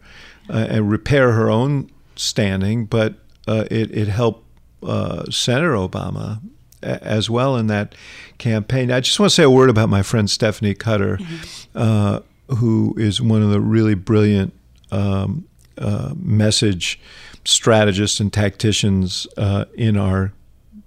[0.48, 3.14] uh, and repair her own standing, but
[3.48, 4.44] uh, it it helped
[4.82, 6.40] uh, Senator Obama
[6.82, 7.94] as well in that
[8.38, 8.90] campaign.
[8.90, 11.78] I just want to say a word about my friend Stephanie Cutter, mm-hmm.
[11.78, 12.20] uh,
[12.56, 14.52] who is one of the really brilliant
[14.90, 15.46] um,
[15.78, 17.00] uh, message
[17.44, 20.32] strategists and tacticians uh, in our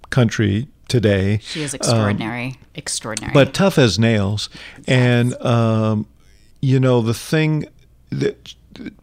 [0.09, 1.39] country today.
[1.41, 4.49] She is extraordinary, um, extraordinary, but tough as nails.
[4.85, 4.85] Yes.
[4.87, 6.07] And um,
[6.61, 7.65] you know the thing
[8.11, 8.53] that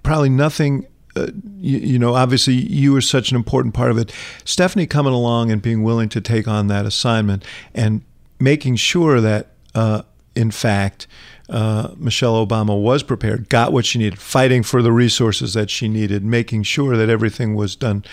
[0.03, 4.13] probably nothing uh, you, you, know, obviously you were such an important part of it.
[4.45, 7.45] Stephanie coming along and being willing to take on that assignment
[7.75, 8.03] and
[8.39, 10.03] making sure that, uh,
[10.35, 11.07] in fact,
[11.49, 15.89] uh, Michelle Obama was prepared, got what she needed, fighting for the resources that she
[15.89, 18.05] needed, making sure that everything was done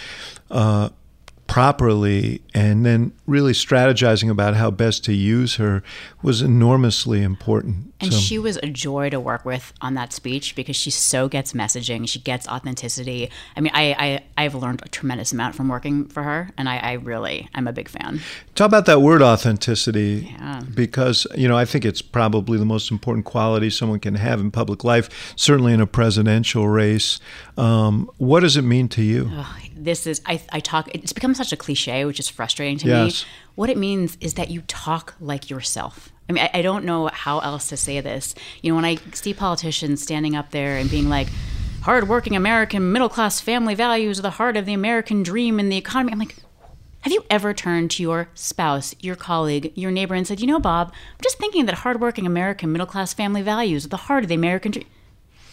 [0.50, 0.90] uh,
[1.48, 5.82] properly and then really strategizing about how best to use her
[6.22, 7.94] was enormously important.
[8.00, 8.20] And so.
[8.20, 12.08] she was a joy to work with on that speech because she so gets messaging,
[12.08, 13.32] she gets authenticity.
[13.56, 16.78] I mean, I, I have learned a tremendous amount from working for her, and I,
[16.78, 18.22] I really I'm a big fan.
[18.54, 20.62] Talk about that word authenticity, yeah.
[20.74, 24.52] because you know I think it's probably the most important quality someone can have in
[24.52, 27.20] public life, certainly in a presidential race.
[27.58, 29.30] Um, what does it mean to you?
[29.32, 30.90] Oh, this is I, I talk.
[30.94, 33.24] It's become such a cliche, which is frustrating to yes.
[33.24, 33.30] me.
[33.56, 36.12] What it means is that you talk like yourself.
[36.30, 38.36] I mean, I, I don't know how else to say this.
[38.62, 41.28] You know, when I see politicians standing up there and being like,
[41.82, 45.78] hardworking American middle class family values are the heart of the American dream and the
[45.78, 46.12] economy.
[46.12, 46.36] I'm like,
[47.02, 50.60] have you ever turned to your spouse, your colleague, your neighbor and said, you know,
[50.60, 54.30] Bob, I'm just thinking that hardworking American middle class family values are the heart of
[54.30, 54.88] the American dream?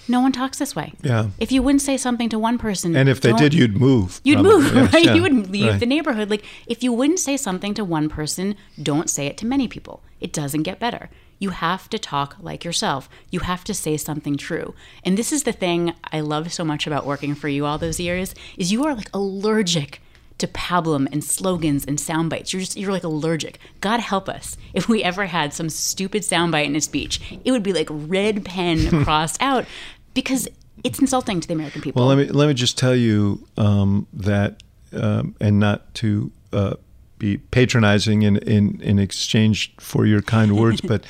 [0.09, 0.93] No one talks this way.
[1.03, 1.29] Yeah.
[1.39, 4.21] If you wouldn't say something to one person, and if they did, you'd move.
[4.25, 4.71] You'd probably.
[4.73, 5.05] move, right?
[5.05, 5.15] Yeah.
[5.15, 5.81] You would leave right.
[5.81, 6.31] the neighborhood.
[6.31, 10.03] Like if you wouldn't say something to one person, don't say it to many people.
[10.21, 11.11] It doesn't get better.
[11.39, 13.09] You have to talk like yourself.
[13.31, 14.75] You have to say something true.
[15.05, 18.01] And this is the thing I love so much about working for you all those
[18.01, 20.01] years is you are like allergic
[20.39, 22.53] to pablum and slogans and sound bites.
[22.53, 23.59] You're just you're like allergic.
[23.81, 27.21] God help us if we ever had some stupid soundbite in a speech.
[27.45, 29.67] It would be like red pen crossed out
[30.15, 30.49] because
[30.83, 32.01] it's insulting to the American people.
[32.01, 36.75] Well, let me let me just tell you um, that, um, and not to uh,
[37.19, 41.05] be patronizing in, in in exchange for your kind words, but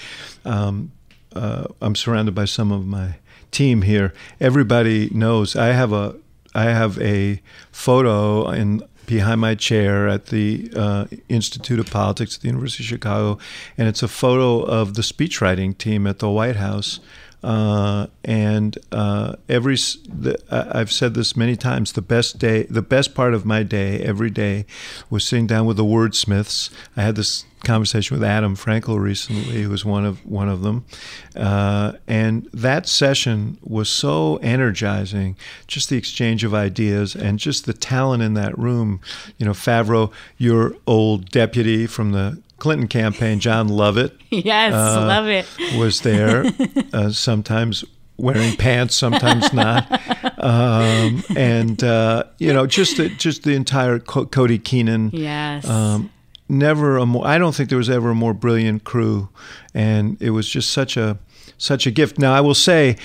[0.45, 0.93] um,
[1.35, 3.17] uh, I'm surrounded by some of my
[3.51, 4.12] team here.
[4.40, 6.17] Everybody knows I have a
[6.55, 7.40] I have a
[7.73, 12.88] photo in behind my chair at the uh, Institute of Politics at the University of
[12.88, 13.38] Chicago,
[13.77, 17.01] and it's a photo of the speechwriting team at the White House.
[17.44, 21.92] Uh, and uh, every the, I've said this many times.
[21.92, 24.64] The best day, the best part of my day, every day,
[25.11, 26.70] was sitting down with the wordsmiths.
[26.96, 30.87] I had this conversation with Adam Frankel recently, who was one of one of them,
[31.37, 35.37] uh, and that session was so energizing.
[35.66, 39.00] Just the exchange of ideas and just the talent in that room.
[39.37, 44.17] You know, Favreau, your old deputy from the Clinton campaign, Jon Lovett.
[44.31, 45.47] Yes, uh, love it.
[45.79, 46.45] Was there
[46.93, 47.85] uh, sometimes
[48.17, 49.88] wearing pants, sometimes not,
[50.43, 55.11] um, and uh, you know, just the, just the entire Co- Cody Keenan.
[55.12, 55.69] Yes.
[55.69, 56.11] Um,
[56.49, 57.25] never a more.
[57.25, 59.29] I don't think there was ever a more brilliant crew,
[59.73, 61.17] and it was just such a
[61.57, 62.19] such a gift.
[62.19, 62.97] Now I will say.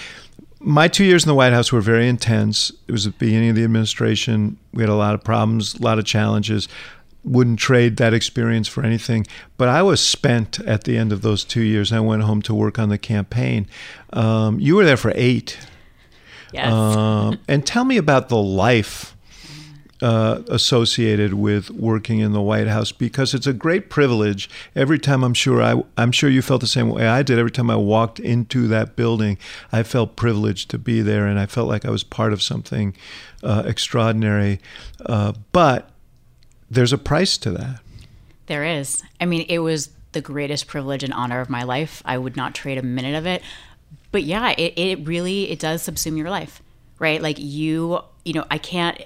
[0.61, 2.69] My two years in the White House were very intense.
[2.85, 4.57] It was the beginning of the administration.
[4.73, 6.67] We had a lot of problems, a lot of challenges
[7.29, 9.25] wouldn't trade that experience for anything.
[9.57, 11.93] But I was spent at the end of those two years.
[11.93, 13.67] I went home to work on the campaign.
[14.11, 15.57] Um, you were there for eight.
[16.51, 16.73] Yes.
[16.73, 19.15] Uh, and tell me about the life
[20.01, 24.49] uh, associated with working in the White House because it's a great privilege.
[24.75, 27.37] Every time I'm sure I, I'm sure you felt the same way I did.
[27.37, 29.37] Every time I walked into that building,
[29.71, 32.95] I felt privileged to be there, and I felt like I was part of something
[33.43, 34.59] uh, extraordinary.
[35.05, 35.91] Uh, but
[36.69, 37.81] there's a price to that.
[38.47, 39.03] There is.
[39.19, 42.01] I mean, it was the greatest privilege and honor of my life.
[42.05, 43.41] I would not trade a minute of it.
[44.11, 46.61] But yeah, it, it really it does subsume your life,
[46.97, 47.21] right?
[47.21, 48.99] Like you, you know, I can't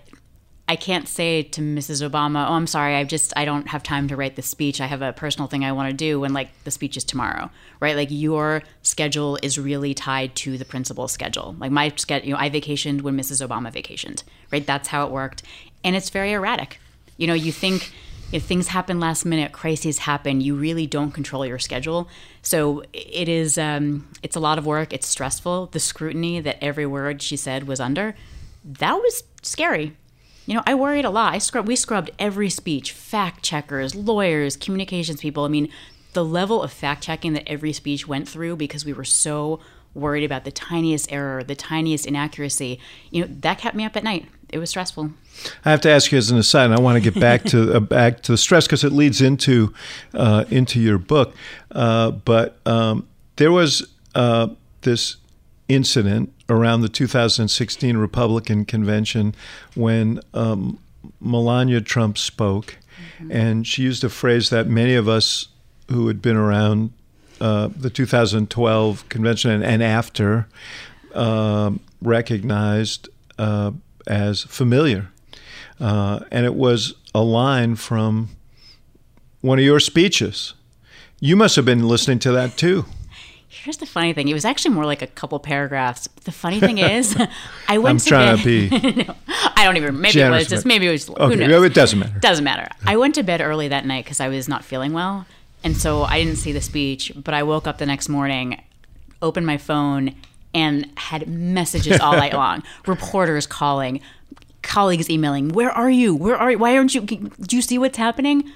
[0.68, 2.10] I can't say to Mrs.
[2.10, 4.80] Obama, "Oh, I'm sorry, I just I don't have time to write the speech.
[4.80, 7.50] I have a personal thing I want to do when like the speech is tomorrow."
[7.82, 7.98] Right?
[7.98, 11.56] Like your schedule is really tied to the principal's schedule.
[11.60, 13.46] Like my schedule, you know, I vacationed when Mrs.
[13.46, 14.24] Obama vacationed.
[14.52, 14.66] Right?
[14.66, 15.44] That's how it worked.
[15.84, 16.80] And it's very erratic.
[17.18, 17.92] You know, you think
[18.32, 22.10] if things happen last minute, crises happen, you really don't control your schedule.
[22.42, 24.94] So it is um, it's a lot of work.
[24.94, 25.68] It's stressful.
[25.68, 28.16] The scrutiny that every word she said was under,
[28.64, 29.96] that was scary
[30.46, 31.34] you know, I worried a lot.
[31.34, 35.46] I scrub we scrubbed every speech, fact checkers, lawyers, communications people.
[35.46, 35.70] I mean,
[36.14, 39.60] the level of fact checking that every speech went through because we were so
[39.94, 44.04] worried about the tiniest error, the tiniest inaccuracy, you know, that kept me up at
[44.04, 44.28] night.
[44.50, 45.12] It was stressful.
[45.66, 47.74] I have to ask you as an aside, and I want to get back to
[47.74, 49.74] uh, back to the stress because it leads into
[50.14, 51.34] uh, into your book.
[51.72, 54.48] Uh, but um, there was uh,
[54.82, 55.18] this
[55.68, 59.34] incident around the 2016 Republican convention
[59.76, 60.80] when um,
[61.20, 62.78] Melania Trump spoke,
[63.20, 63.32] mm-hmm.
[63.32, 65.48] and she used a phrase that many of us
[65.90, 66.92] who had been around
[67.42, 70.48] uh, the 2012 convention and, and after
[71.14, 71.72] uh,
[72.02, 73.72] recognized uh,
[74.08, 75.10] as familiar.
[75.80, 78.30] Uh, and it was a line from
[79.42, 80.54] one of your speeches.
[81.20, 82.86] You must have been listening to that too.
[83.48, 84.28] Here's the funny thing.
[84.28, 86.10] It was actually more like a couple paragraphs.
[86.26, 87.16] The funny thing is,
[87.68, 88.44] I went I'm to trying bed.
[88.44, 89.04] to be.
[89.08, 89.16] no,
[89.56, 90.02] I don't even.
[90.02, 90.66] Maybe it was just.
[90.66, 91.10] Maybe it was.
[91.10, 91.64] Okay, who knows?
[91.64, 92.20] it doesn't matter.
[92.20, 92.68] Doesn't matter.
[92.86, 95.26] I went to bed early that night because I was not feeling well,
[95.64, 97.14] and so I didn't see the speech.
[97.16, 98.62] But I woke up the next morning,
[99.22, 100.16] opened my phone,
[100.54, 102.64] and had messages all night long.
[102.86, 104.02] Reporters calling,
[104.64, 105.50] colleagues emailing.
[105.50, 106.16] Where are you?
[106.16, 106.58] Where are you?
[106.58, 107.02] Why aren't you?
[107.02, 108.52] Do you see what's happening?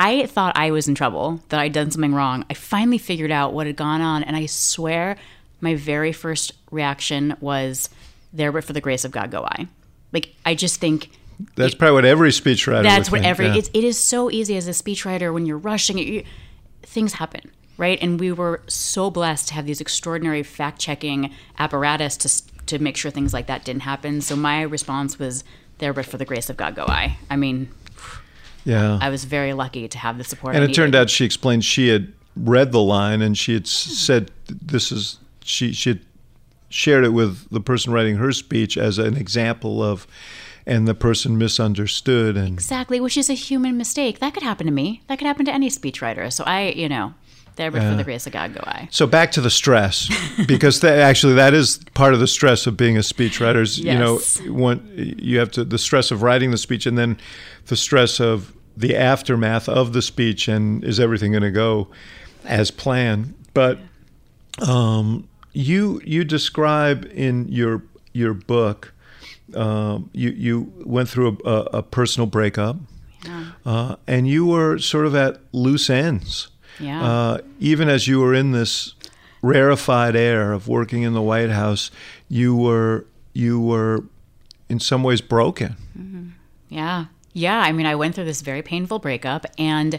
[0.00, 2.46] I thought I was in trouble, that I'd done something wrong.
[2.48, 5.16] I finally figured out what had gone on, and I swear
[5.60, 7.90] my very first reaction was,
[8.32, 9.66] There but for the grace of God go I.
[10.12, 11.10] Like, I just think.
[11.56, 13.46] That's it, probably what every speechwriter That's what think, every.
[13.46, 13.56] Yeah.
[13.56, 16.24] It's, it is so easy as a speechwriter when you're rushing, you,
[16.82, 17.98] things happen, right?
[18.00, 22.96] And we were so blessed to have these extraordinary fact checking apparatus to, to make
[22.96, 24.20] sure things like that didn't happen.
[24.20, 25.44] So my response was,
[25.78, 27.18] There but for the grace of God go I.
[27.30, 27.68] I mean,
[28.64, 28.98] yeah.
[29.00, 30.54] I was very lucky to have the support.
[30.54, 33.92] And it turned out she explained she had read the line and she had mm-hmm.
[33.92, 36.00] said this is she she had
[36.68, 40.06] shared it with the person writing her speech as an example of
[40.66, 44.72] and the person misunderstood and exactly which is a human mistake that could happen to
[44.72, 47.14] me that could happen to any speechwriter so i you know
[47.58, 47.90] there but Yeah.
[47.90, 50.08] for the grace of god go i So back to the stress,
[50.46, 53.60] because that, actually that is part of the stress of being a speechwriter.
[53.60, 54.18] Is, You know,
[54.50, 57.18] one you have to the stress of writing the speech, and then
[57.66, 61.88] the stress of the aftermath of the speech, and is everything going to go
[62.44, 63.34] as planned?
[63.52, 63.78] But
[64.66, 67.82] um, you you describe in your
[68.12, 68.92] your book,
[69.54, 72.76] um, you you went through a, a, a personal breakup,
[73.64, 76.48] uh, and you were sort of at loose ends
[76.80, 78.94] yeah uh, even as you were in this
[79.42, 81.90] rarefied air of working in the White House,
[82.28, 84.04] you were you were
[84.68, 85.76] in some ways broken.
[86.68, 87.06] Yeah.
[87.32, 87.60] Yeah.
[87.60, 89.98] I mean, I went through this very painful breakup and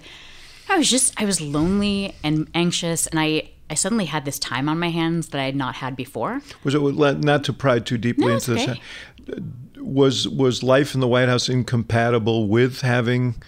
[0.68, 3.08] I was just, I was lonely and anxious.
[3.08, 5.96] And I, I suddenly had this time on my hands that I had not had
[5.96, 6.42] before.
[6.64, 8.78] Was it not to pry too deeply No, into it's this?
[9.78, 13.42] Was was life in the White House incompatible with having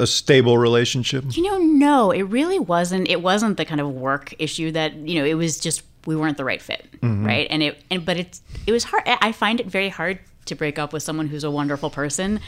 [0.00, 1.24] a stable relationship?
[1.30, 3.08] You know, no, it really wasn't.
[3.08, 6.36] It wasn't the kind of work issue that, you know, it was just, we weren't
[6.36, 6.86] the right fit.
[7.00, 7.26] Mm-hmm.
[7.26, 7.46] Right.
[7.50, 9.04] And it, and, but it's, it was hard.
[9.06, 12.40] I find it very hard to break up with someone who's a wonderful person.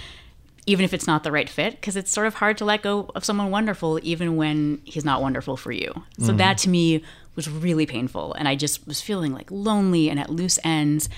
[0.65, 3.11] Even if it's not the right fit, because it's sort of hard to let go
[3.17, 5.93] of someone wonderful, even when he's not wonderful for you.
[6.19, 6.37] So mm-hmm.
[6.37, 7.03] that to me
[7.35, 8.33] was really painful.
[8.35, 11.09] And I just was feeling like lonely and at loose ends.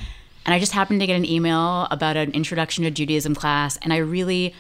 [0.47, 3.77] And I just happened to get an email about an introduction to Judaism class.
[3.83, 4.55] And I really,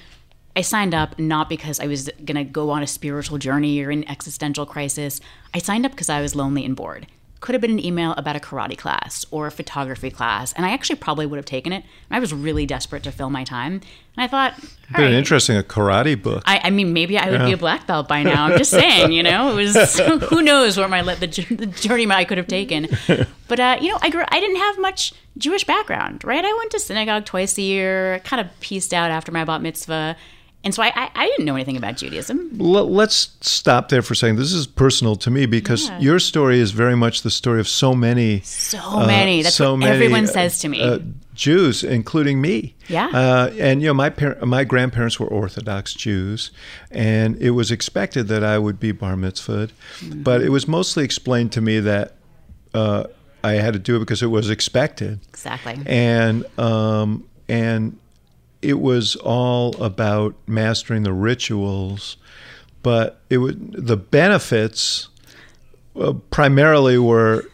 [0.57, 3.91] I signed up not because I was going to go on a spiritual journey or
[3.91, 5.21] an existential crisis.
[5.53, 7.07] I signed up because I was lonely and bored.
[7.41, 10.53] Could have been an email about a karate class or a photography class.
[10.55, 11.85] And I actually probably would have taken it.
[12.11, 13.75] I was really desperate to fill my time.
[14.17, 15.13] And I thought, all Been right.
[15.13, 16.43] interesting, a karate book.
[16.47, 18.47] I, I mean, maybe I would be a black belt by now.
[18.47, 19.99] I'm just saying, you know, it was
[20.31, 22.89] who knows where my the, the journey I could have taken.
[23.49, 24.25] But uh, you know, I grew.
[24.29, 26.45] I didn't have much Jewish background, right?
[26.45, 30.17] I went to synagogue twice a year, kind of pieced out after my bat mitzvah,
[30.65, 32.57] and so I, I, I didn't know anything about Judaism.
[32.61, 34.37] L- let's stop there for a second.
[34.37, 35.99] This is personal to me because Yeah.
[36.01, 39.43] your story is very much the story of so many, So uh, many.
[39.43, 40.83] That's so what many, everyone uh, says to me.
[40.83, 40.99] uh,
[41.35, 42.75] Jews, including me.
[42.89, 43.09] Yeah.
[43.09, 46.51] Uh, and you know, my par- my grandparents were Orthodox Jews,
[46.91, 50.23] and it was expected that I would be bar mitzvahed, Mm-hmm.
[50.23, 52.15] but it was mostly explained to me that
[52.73, 53.05] uh,
[53.43, 55.77] I had to do it because it was expected exactly.
[55.87, 57.99] and um, and
[58.65, 62.17] it was all about mastering the rituals,
[62.83, 65.09] but it would the benefits
[66.01, 67.45] uh, primarily were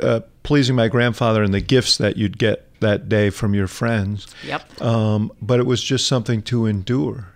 [0.00, 4.26] uh, pleasing my grandfather and the gifts that you'd get that day from your friends.
[4.46, 4.80] Yep.
[4.80, 7.28] Um, but it was just something to endure,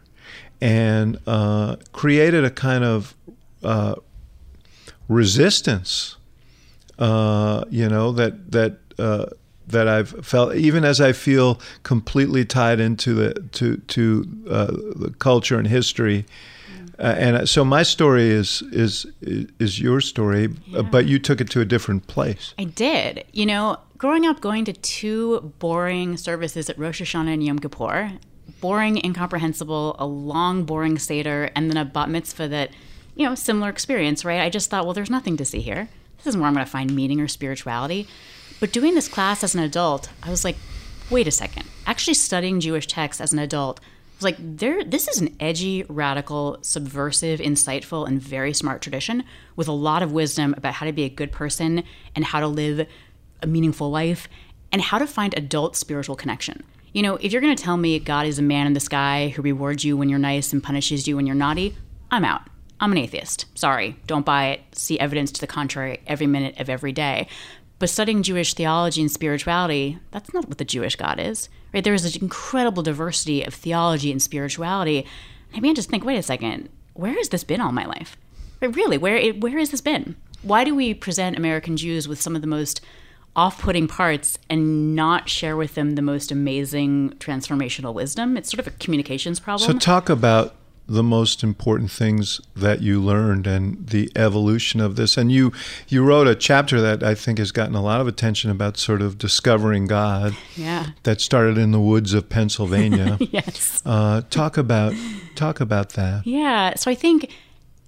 [0.61, 3.15] and uh, created a kind of
[3.65, 3.97] uh,
[5.09, 6.17] resistance.
[6.99, 9.27] Uh, you know that that uh,
[9.67, 15.15] that I've felt, even as I feel completely tied into the to to uh, the
[15.19, 16.25] culture and history.
[16.97, 19.05] Uh, and so my story is is
[19.59, 20.83] is your story, Yeah.
[20.83, 22.55] but you took it to a different place.
[22.59, 23.25] I did.
[23.33, 28.13] You know, growing up, going to two boring services at Rosh Hashanah and Yom Kippur,
[28.61, 32.71] boring, incomprehensible, a long, boring Seder, and then a bat mitzvah that,
[33.17, 34.41] you know, similar experience, right?
[34.41, 35.89] I just thought, well, there's nothing to see here.
[36.19, 38.07] This isn't where I'm going to find meaning or spirituality.
[38.61, 40.57] But doing this class as an adult, I was like,
[41.11, 41.69] wait a second.
[41.87, 44.85] Actually, studying Jewish texts as an adult, I was like, there.
[44.85, 49.25] This is an edgy, radical, subversive, insightful, and very smart tradition
[49.57, 51.83] with a lot of wisdom about how to be a good person
[52.15, 52.87] and how to live
[53.43, 54.29] a meaningful life
[54.73, 56.63] and how to find adult spiritual connection.
[56.93, 59.33] You know, if you're going to tell me God is a man in the sky
[59.35, 61.77] who rewards you when you're nice and punishes you when you're naughty,
[62.11, 62.43] I'm out.
[62.81, 63.47] I'm an atheist.
[63.57, 64.61] Sorry, don't buy it.
[64.73, 67.29] See evidence to the contrary every minute of every day.
[67.79, 71.49] But studying Jewish theology and spirituality, that's not what the Jewish God is.
[71.73, 71.83] Right?
[71.83, 75.07] There is an incredible diversity of theology and spirituality.
[75.55, 78.17] I mean, just think, wait a second, where has this been all my life?
[78.61, 80.17] Right, really, where where has this been?
[80.43, 82.81] Why do we present American Jews with some of the most
[83.37, 88.37] off-putting parts and not share with them the most amazing transformational wisdom?
[88.37, 89.73] It's sort of a communications problem.
[89.73, 90.55] So talk about
[90.87, 95.17] the most important things that you learned and the evolution of this.
[95.17, 95.53] And you
[95.89, 99.01] you wrote a chapter that I think has gotten a lot of attention about sort
[99.01, 100.37] of discovering God.
[100.57, 100.89] Yeah.
[101.05, 103.19] That started in the woods of Pennsylvania.
[103.21, 103.83] yes.
[103.87, 104.95] Uh, talk about
[105.35, 106.27] talk about that.
[106.27, 106.75] Yeah.
[106.75, 107.33] So I think,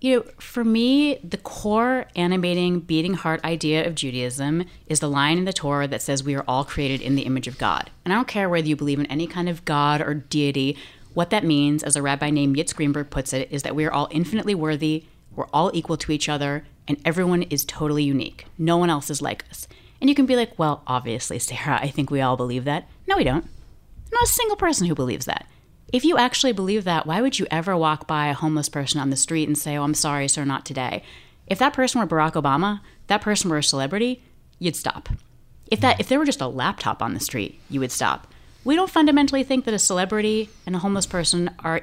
[0.01, 5.39] you know, for me, the core animating, beating heart idea of Judaism is the line
[5.39, 7.91] in the Torah that says we are all created in the image of God.
[8.05, 10.77] And I don't care whether you believe in any kind of God or deity.
[11.17, 13.91] What that means, as a rabbi named Yitz Greenberg puts it, is that we are
[13.91, 18.45] all infinitely worthy, we're all equal to each other, and everyone is totally unique.
[18.59, 19.67] No one else is like us.
[19.99, 22.87] And you can be like, well, obviously, Sarah, I think we all believe that.
[23.07, 23.49] No, we don't.
[24.13, 25.47] Not a single person who believes that.
[25.91, 29.09] If you actually believe that, why would you ever walk by a homeless person on
[29.09, 31.03] the street and say, Oh, I'm sorry, sir, not today?
[31.47, 34.23] If that person were Barack Obama, that person were a celebrity,
[34.59, 35.09] you'd stop.
[35.69, 38.27] If that if there were just a laptop on the street, you would stop.
[38.67, 41.83] We don't fundamentally think that a celebrity and a homeless person are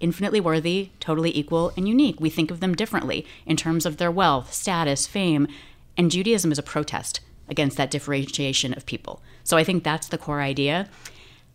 [0.00, 2.18] infinitely worthy, totally equal, and unique.
[2.18, 5.46] We think of them differently in terms of their wealth, status, fame,
[5.98, 9.20] and Judaism is a protest against that differentiation of people.
[9.42, 10.88] So I think that's the core idea.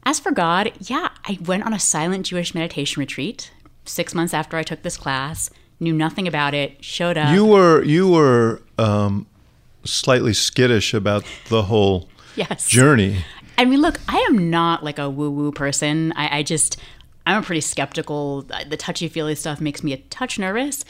[0.03, 3.51] As for God, yeah, I went on a silent Jewish meditation retreat
[3.85, 5.49] six months after I took this class,
[5.79, 7.33] knew nothing about it, showed up.
[7.33, 9.25] You were you were um,
[9.83, 12.69] slightly skittish about the whole yes.
[12.69, 13.25] journey.
[13.59, 16.13] I mean, look, I am not like a woo woo person.
[16.15, 16.77] I, I just,
[17.25, 18.43] I'm a pretty skeptical.
[18.43, 20.85] The touchy feely stuff makes me a touch nervous.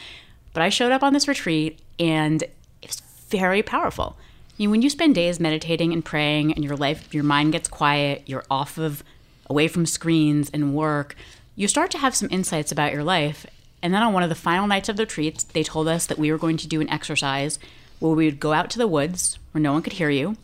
[0.53, 2.51] But I showed up on this retreat and it
[2.85, 4.17] was very powerful.
[4.57, 7.67] You know, when you spend days meditating and praying and your life, your mind gets
[7.67, 9.03] quiet, you're off of,
[9.49, 11.15] away from screens and work,
[11.55, 13.47] you start to have some insights about your life.
[13.81, 16.19] And then on one of the final nights of the retreat, they told us that
[16.19, 17.57] we were going to do an exercise
[17.97, 20.37] where we would go out to the woods where no one could hear you,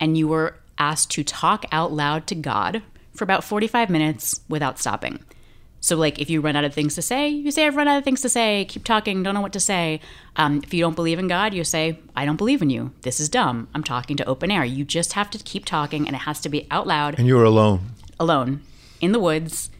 [0.00, 2.82] and you were asked to talk out loud to God
[3.14, 5.20] for about 45 minutes without stopping.
[5.80, 7.98] So, like, if you run out of things to say, you say, I've run out
[7.98, 10.00] of things to say, keep talking, don't know what to say.
[10.36, 12.92] Um, if you don't believe in God, you say, I don't believe in you.
[13.02, 13.68] This is dumb.
[13.74, 14.64] I'm talking to open air.
[14.64, 17.34] You just have to keep talking, and it has to be out loud, And you
[17.36, 17.80] were alone.
[18.20, 18.62] alone,
[19.00, 19.70] in the woods,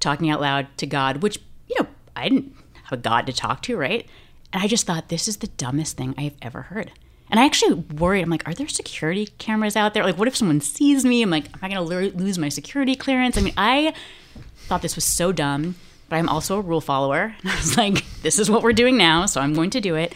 [0.00, 1.38] talking out loud to God, which,
[1.68, 1.86] you know,
[2.16, 2.52] I didn't
[2.84, 4.04] have a God to talk to, right?
[4.52, 6.90] And I just thought, this is the dumbest thing I've ever heard.
[7.30, 8.22] And I actually worried.
[8.22, 10.04] I'm like, are there security cameras out there?
[10.04, 11.22] Like, what if someone sees me?
[11.22, 13.36] I'm like, am I going to lose my security clearance?
[13.36, 13.94] I mean, I
[14.66, 15.74] thought this was so dumb,
[16.08, 17.34] but I'm also a rule follower.
[17.42, 19.96] And I was like, this is what we're doing now, so I'm going to do
[19.96, 20.14] it.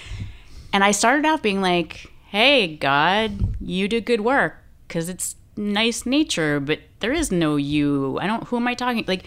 [0.73, 6.07] And I started out being like, hey, God, you did good work because it's nice
[6.07, 8.19] nature, but there is no you.
[8.21, 9.05] I don't, who am I talking?
[9.09, 9.25] Like,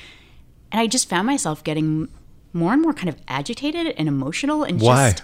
[0.71, 2.07] and I just found myself getting
[2.53, 5.11] more and more kind of agitated and emotional and Why?
[5.11, 5.23] just,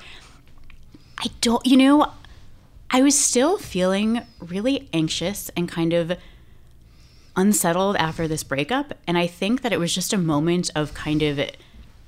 [1.20, 2.12] I don't, you know,
[2.92, 6.18] I was still feeling really anxious and kind of
[7.36, 8.94] unsettled after this breakup.
[9.06, 11.40] And I think that it was just a moment of kind of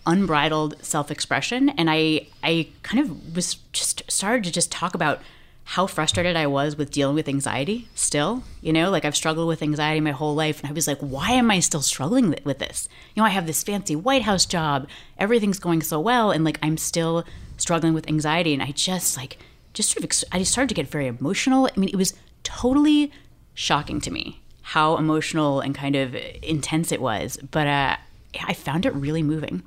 [0.06, 1.70] unbridled self expression.
[1.70, 5.22] And I, I kind of was just started to just talk about
[5.64, 8.44] how frustrated I was with dealing with anxiety still.
[8.62, 10.60] You know, like I've struggled with anxiety my whole life.
[10.60, 12.90] And I was like, why am I still struggling with this?
[13.16, 16.32] You know, I have this fancy White House job, everything's going so well.
[16.32, 17.24] And like I'm still
[17.58, 18.54] struggling with anxiety.
[18.54, 19.38] And I just like,
[19.74, 21.67] just sort of, I just started to get very emotional.
[21.76, 22.13] I mean, it was
[22.43, 23.11] totally
[23.53, 27.38] shocking to me how emotional and kind of intense it was.
[27.38, 27.97] But uh,
[28.43, 29.63] I found it really moving,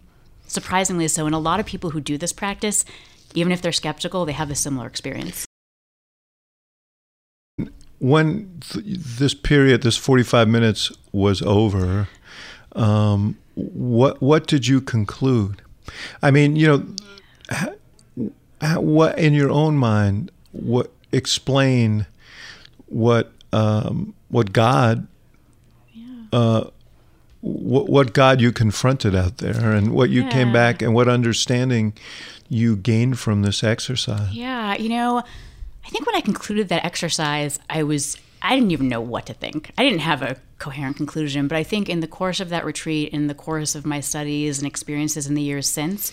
[0.47, 1.27] surprisingly so.
[1.27, 2.85] And a lot of people who do this practice,
[3.35, 5.45] even if they're skeptical, they have a similar experience.
[7.99, 12.09] When th- this period, this 45 minutes was over,
[12.75, 15.63] um, what what did you conclude?
[16.21, 17.77] I mean, you know,
[18.77, 22.07] what in your own mind, what explain
[22.87, 25.07] what um, what God,
[26.33, 26.65] uh,
[27.41, 30.31] what, what God you confronted out there, and what you Yeah.
[30.31, 31.93] came back, and what understanding
[32.49, 34.33] you gained from this exercise.
[34.33, 38.89] Yeah, you know, I think when I concluded that exercise, I was I didn't even
[38.91, 39.71] know what to think.
[39.79, 43.09] I didn't have a coherent conclusion, but I think in the course of that retreat,
[43.11, 46.13] in the course of my studies and experiences in the years since,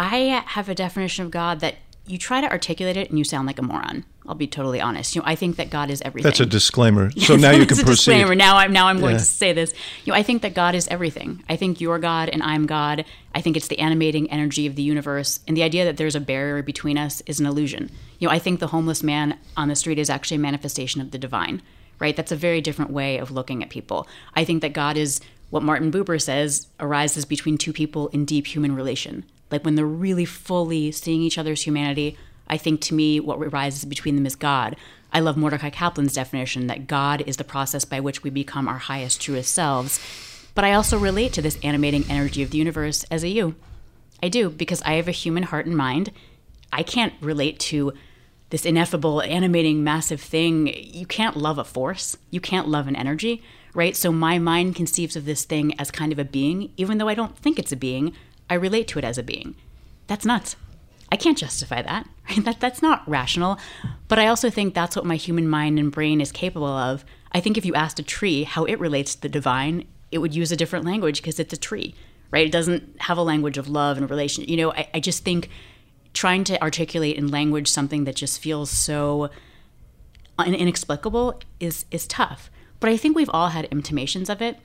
[0.00, 1.74] I have a definition of God that
[2.06, 4.06] you try to articulate it and you sound like a moron.
[4.26, 5.14] I'll be totally honest.
[5.14, 6.24] You know, I think that God is everything.
[6.24, 7.10] That's a disclaimer.
[7.20, 8.12] So now you can a proceed.
[8.12, 8.34] Disclaimer.
[8.34, 9.74] Now I'm now I'm going to say this.
[10.04, 11.44] You know, I think that God is everything.
[11.50, 13.04] I think you're God and I'm God.
[13.34, 16.20] I think it's the animating energy of the universe, and the idea that there's a
[16.20, 17.90] barrier between us is an illusion.
[18.18, 21.10] You know, I think the homeless man on the street is actually a manifestation of
[21.10, 21.60] the divine.
[21.98, 22.16] Right?
[22.16, 24.08] That's a very different way of looking at people.
[24.34, 25.20] I think that God is
[25.50, 29.26] what Martin Buber says arises between two people in deep human relation.
[29.50, 33.84] Like when they're really fully seeing each other's humanity, I think to me, what arises
[33.84, 34.76] between them is God.
[35.12, 38.78] I love Mordecai Kaplan's definition that God is the process by which we become our
[38.78, 40.00] highest, truest selves.
[40.54, 43.54] But I also relate to this animating energy of the universe as a you.
[44.22, 46.12] I do, because I have a human heart and mind.
[46.72, 47.92] I can't relate to
[48.50, 50.66] this ineffable, animating, massive thing.
[50.66, 52.16] You can't love a force.
[52.30, 53.42] You can't love an energy,
[53.74, 53.96] right?
[53.96, 57.14] So my mind conceives of this thing as kind of a being, even though I
[57.14, 58.12] don't think it's a being.
[58.50, 59.54] I relate to it as a being.
[60.08, 60.56] That's nuts.
[61.12, 62.06] I can't justify that.
[62.30, 62.44] Right?
[62.44, 63.58] That that's not rational.
[64.06, 67.04] But I also think that's what my human mind and brain is capable of.
[67.32, 70.32] I think if you asked a tree how it relates to the divine, it would
[70.32, 71.96] use a different language because it's a tree,
[72.30, 72.46] right?
[72.46, 74.44] It doesn't have a language of love and relation.
[74.44, 75.48] You know, I, I just think
[76.12, 79.30] trying to articulate in language something that just feels so
[80.38, 82.48] inexplicable is is tough.
[82.78, 84.58] But I think we've all had intimations of it.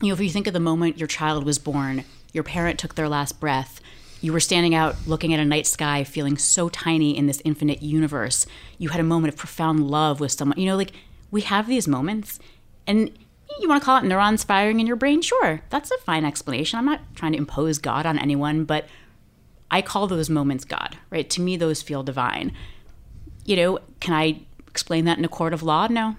[0.00, 2.94] You know, if you think of the moment your child was born, your parent took
[2.94, 3.80] their last breath,
[4.20, 7.82] you were standing out looking at a night sky, feeling so tiny in this infinite
[7.82, 8.46] universe.
[8.78, 10.58] You had a moment of profound love with someone.
[10.58, 10.92] You know, like
[11.30, 12.38] we have these moments,
[12.86, 13.10] and
[13.60, 15.22] you want to call it neurons firing in your brain?
[15.22, 16.78] Sure, that's a fine explanation.
[16.78, 18.86] I'm not trying to impose God on anyone, but
[19.70, 21.28] I call those moments God, right?
[21.30, 22.52] To me, those feel divine.
[23.44, 25.88] You know, can I explain that in a court of law?
[25.88, 26.16] No,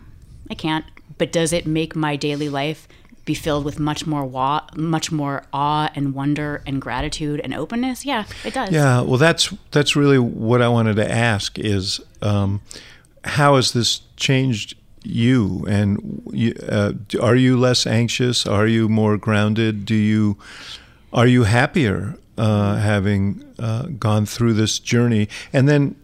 [0.50, 0.86] I can't.
[1.18, 2.88] But does it make my daily life
[3.26, 8.06] be filled with much more wa- much more awe and wonder and gratitude and openness?
[8.06, 8.72] Yeah, it does.
[8.72, 12.62] Yeah, well, that's that's really what I wanted to ask is um,
[13.24, 15.66] how has this changed you?
[15.68, 16.22] And
[16.68, 18.46] uh, are you less anxious?
[18.46, 19.86] Are you more grounded?
[19.86, 20.38] Do you
[21.12, 25.30] are you happier uh, having uh, gone through this journey?
[25.52, 25.96] And then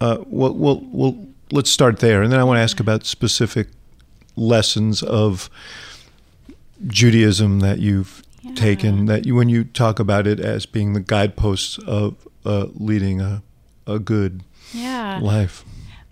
[0.00, 3.68] uh, we'll, we'll, we'll let's start there, and then I want to ask about specific
[4.36, 5.50] lessons of
[6.86, 8.22] Judaism that you've
[8.54, 13.20] taken that you when you talk about it as being the guideposts of uh, leading
[13.20, 13.42] a
[13.86, 15.18] a good Yeah.
[15.20, 15.64] life.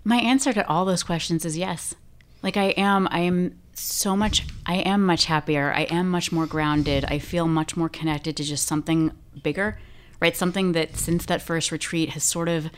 [0.03, 1.93] My answer to all those questions is yes.
[2.41, 5.71] Like I am, I am so much, I am much happier.
[5.73, 7.05] I am much more grounded.
[7.05, 9.11] I feel much more connected to just something
[9.43, 9.77] bigger,
[10.19, 10.35] right?
[10.35, 12.69] Something that since that first retreat has sort of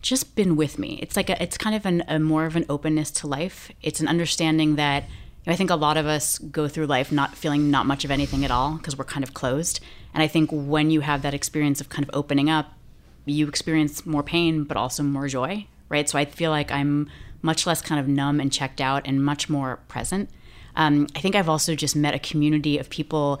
[0.00, 0.98] just been with me.
[1.02, 3.70] It's like a, it's kind of an, a more of an openness to life.
[3.82, 5.04] It's an understanding that
[5.52, 8.44] I think a lot of us go through life not feeling not much of anything
[8.44, 9.80] at all because we're kind of closed.
[10.12, 12.72] And I think when you have that experience of kind of opening up,
[13.24, 16.08] you experience more pain, but also more joy, right?
[16.08, 17.08] So I feel like I'm
[17.42, 20.30] much less kind of numb and checked out and much more present.
[20.76, 23.40] Um, I think I've also just met a community of people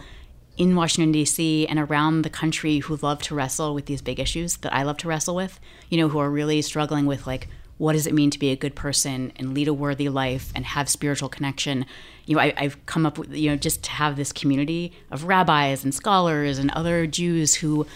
[0.56, 1.66] in Washington, D.C.
[1.66, 4.98] and around the country who love to wrestle with these big issues that I love
[4.98, 5.58] to wrestle with,
[5.88, 7.48] you know, who are really struggling with like,
[7.80, 10.66] what does it mean to be a good person and lead a worthy life and
[10.66, 11.86] have spiritual connection?
[12.26, 15.24] You know, I, I've come up with, you know, just to have this community of
[15.24, 17.86] rabbis and scholars and other Jews who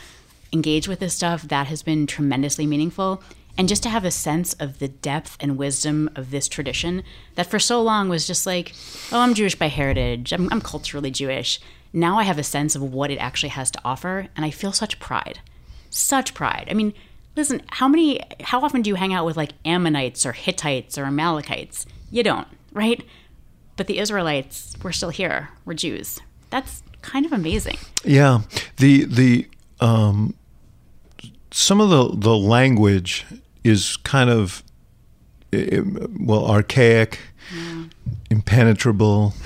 [0.54, 3.22] engage with this stuff, that has been tremendously meaningful.
[3.58, 7.02] And just to have a sense of the depth and wisdom of this tradition
[7.34, 8.72] that for so long was just like,
[9.12, 11.60] oh, I'm Jewish by heritage, I'm, I'm culturally Jewish.
[11.92, 14.72] Now I have a sense of what it actually has to offer, and I feel
[14.72, 15.40] such pride.
[15.90, 16.68] Such pride.
[16.70, 16.94] I mean,
[17.36, 21.04] listen, how many, how often do you hang out with like Ammonites or Hittites or
[21.04, 21.86] Amalekites?
[22.10, 23.04] You don't, right?
[23.76, 25.50] But the Israelites, we're still here.
[25.64, 26.20] We're Jews.
[26.50, 27.78] That's kind of amazing.
[28.04, 28.42] Yeah.
[28.76, 29.48] The, the,
[29.80, 30.34] um,
[31.50, 33.26] some of the, the language
[33.64, 34.62] is kind of,
[35.52, 37.18] well, archaic,
[37.54, 37.84] yeah.
[38.30, 39.34] impenetrable.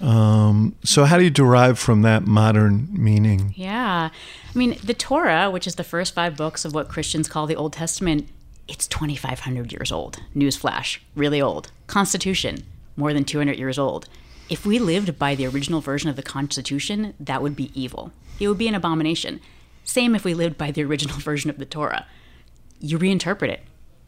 [0.00, 3.52] Um, so, how do you derive from that modern meaning?
[3.56, 4.10] Yeah.
[4.54, 7.56] I mean, the Torah, which is the first five books of what Christians call the
[7.56, 8.28] Old Testament,
[8.68, 10.18] it's 2,500 years old.
[10.36, 11.72] Newsflash, really old.
[11.86, 12.64] Constitution,
[12.96, 14.08] more than 200 years old.
[14.48, 18.12] If we lived by the original version of the Constitution, that would be evil.
[18.38, 19.40] It would be an abomination.
[19.84, 22.06] Same if we lived by the original version of the Torah.
[22.80, 23.62] You reinterpret it.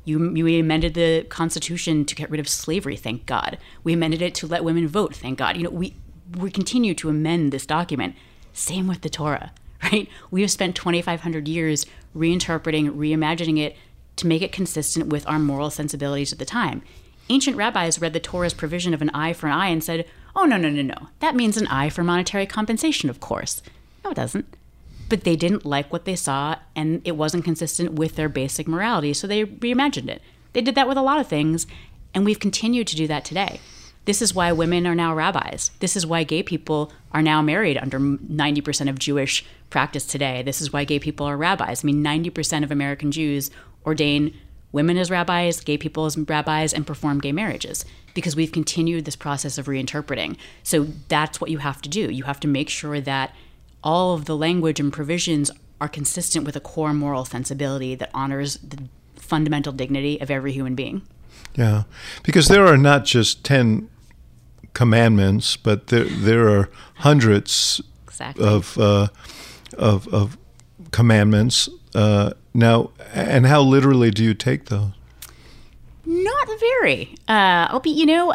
[0.05, 3.59] You, you amended the Constitution to get rid of slavery, thank God.
[3.85, 5.57] We amended it to let women vote, thank God.
[5.57, 5.95] You know, we,
[6.39, 8.15] we continue to amend this document.
[8.53, 10.09] Same with the Torah, right?
[10.31, 11.87] We have spent 2,500 years
[12.17, 13.77] reinterpreting, reimagining it
[14.17, 16.83] to make it consistent with our moral sensibilities at the time.
[17.29, 20.45] Ancient rabbis read the Torah's provision of an eye for an eye and said, oh,
[20.45, 21.09] no, no, no, no.
[21.21, 23.63] That means an eye for monetary compensation, of course.
[24.05, 24.57] No, it doesn't
[25.11, 29.13] but they didn't like what they saw and it wasn't consistent with their basic morality,
[29.13, 30.23] so they reimagined it.
[30.55, 31.67] They did that with a lot of things,
[32.15, 33.61] and we've continued to do that today.
[34.07, 35.71] This is why women are now rabbis.
[35.81, 40.43] This is why gay people are now married under 90% of Jewish practice today.
[40.43, 41.85] This is why gay people are rabbis.
[41.85, 43.51] I mean, 90% of American Jews
[43.85, 44.35] ordain
[44.73, 47.85] women as rabbis, gay people as rabbis, and perform gay marriages
[48.15, 50.37] because we've continued this process of reinterpreting.
[50.63, 52.11] So that's what you have to do.
[52.11, 53.35] You have to make sure that
[53.83, 55.51] all of the language and provisions
[55.81, 58.85] are consistent with a core moral sensibility that honors the
[59.17, 61.03] fundamental dignity of every human being.
[61.55, 61.85] Yeah,
[62.23, 63.89] because there are not just 10
[64.75, 68.45] commandments, but there, there are hundreds exactly.
[68.47, 69.09] of, uh,
[69.77, 70.39] of, of
[70.91, 71.69] commandments.
[71.95, 74.91] Uh, now, and how literally do you take those?
[76.05, 77.15] Not very.
[77.29, 78.35] Uh, I'll be, you know,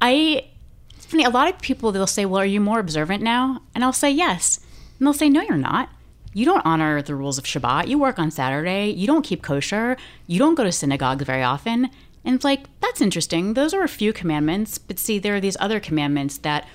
[0.00, 0.44] I,
[0.90, 3.62] it's funny, a lot of people, they'll say, well, are you more observant now?
[3.74, 4.60] And I'll say, yes.
[4.98, 5.90] And they'll say, No, you're not.
[6.32, 7.86] You don't honor the rules of Shabbat.
[7.86, 8.90] You work on Saturday.
[8.90, 9.96] You don't keep kosher.
[10.26, 11.90] You don't go to synagogue very often.
[12.24, 13.54] And it's like, that's interesting.
[13.54, 14.78] Those are a few commandments.
[14.78, 16.66] But see, there are these other commandments that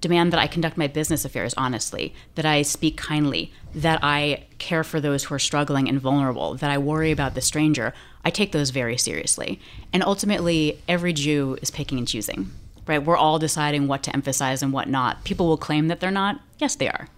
[0.00, 4.84] demand that I conduct my business affairs honestly, that I speak kindly, that I care
[4.84, 7.94] for those who are struggling and vulnerable, that I worry about the stranger.
[8.22, 9.58] I take those very seriously.
[9.92, 12.50] And ultimately, every Jew is picking and choosing,
[12.86, 13.02] right?
[13.02, 15.24] We're all deciding what to emphasize and what not.
[15.24, 16.38] People will claim that they're not.
[16.58, 17.08] Yes, they are.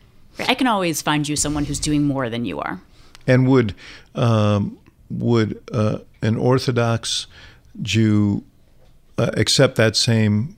[0.41, 2.81] I can always find you someone who's doing more than you are.
[3.27, 3.75] And would
[4.15, 4.79] um,
[5.11, 7.27] would uh, an Orthodox
[7.83, 8.45] Jew
[9.19, 10.57] uh, accept that same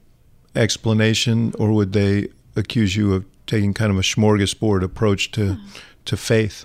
[0.54, 5.66] explanation, or would they accuse you of taking kind of a smorgasbord approach to hmm.
[6.04, 6.64] to faith?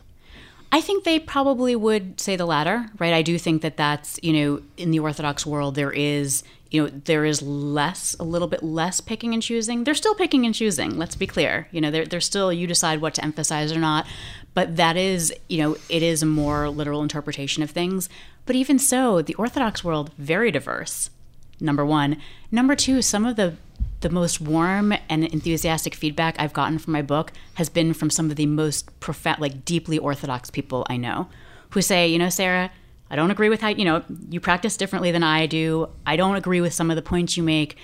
[0.74, 3.14] I think they probably would say the latter, right?
[3.14, 6.42] I do think that that's, you know, in the Orthodox world, there is,
[6.74, 9.84] you know, there is less, a little bit less picking and choosing.
[9.84, 11.68] They're still picking and choosing, let's be clear.
[11.72, 14.08] You know, they're, they're still, you decide what to emphasize or not.
[14.56, 18.10] But that is, you know, it is a more literal interpretation of things.
[18.48, 21.12] But even so, the Orthodox world, very diverse,
[21.60, 22.18] number one.
[22.52, 23.56] Number two, some of the
[24.02, 28.30] the most warm and enthusiastic feedback I've gotten from my book has been from some
[28.30, 31.30] of the most profound, like deeply orthodox people I know
[31.70, 32.70] who say, you know, Sarah,
[33.10, 35.90] I don't agree with how, you know, you practice differently than I do.
[36.06, 37.78] I don't agree with some of the points you make,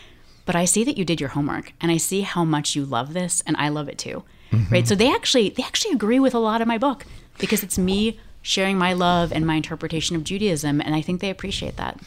[0.45, 3.13] but I see that you did your homework and I see how much you love
[3.13, 4.24] this and I love it too.
[4.51, 4.74] Mm-hmm.
[4.74, 4.88] Right?
[4.88, 7.05] So they actually they actually agree with a lot of my book
[7.38, 11.30] because it's me sharing my love and my interpretation of Judaism and I think they
[11.30, 11.99] appreciate that.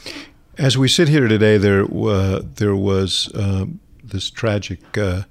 [0.58, 3.66] As we sit here today, there uh, there was uh,
[4.02, 5.22] this tragic uh,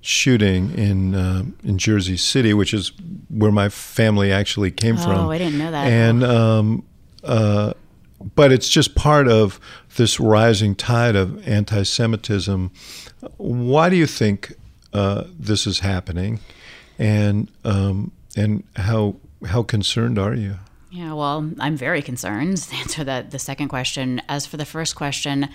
[0.00, 2.92] shooting in uh, in Jersey City, which is
[3.28, 5.18] where my family actually came oh, from.
[5.26, 5.86] Oh, I didn't know that.
[5.86, 6.84] And um,
[7.24, 7.74] uh,
[8.34, 9.60] but it's just part of
[9.96, 12.70] this rising tide of anti-Semitism.
[13.36, 14.54] Why do you think
[14.92, 16.40] uh, this is happening,
[16.98, 19.16] and um, and how
[19.46, 20.56] how concerned are you?
[20.90, 22.58] Yeah, well, I'm very concerned.
[22.70, 24.22] To answer that the second question.
[24.28, 25.48] As for the first question,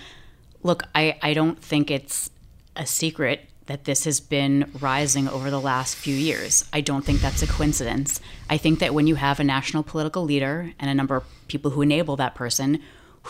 [0.62, 2.30] look, I, I don't think it's
[2.76, 6.64] a secret that this has been rising over the last few years.
[6.72, 8.18] I don't think that's a coincidence.
[8.48, 11.70] I think that when you have a national political leader and a number of people
[11.70, 12.80] who enable that person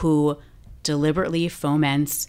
[0.01, 0.39] who
[0.83, 2.29] deliberately foments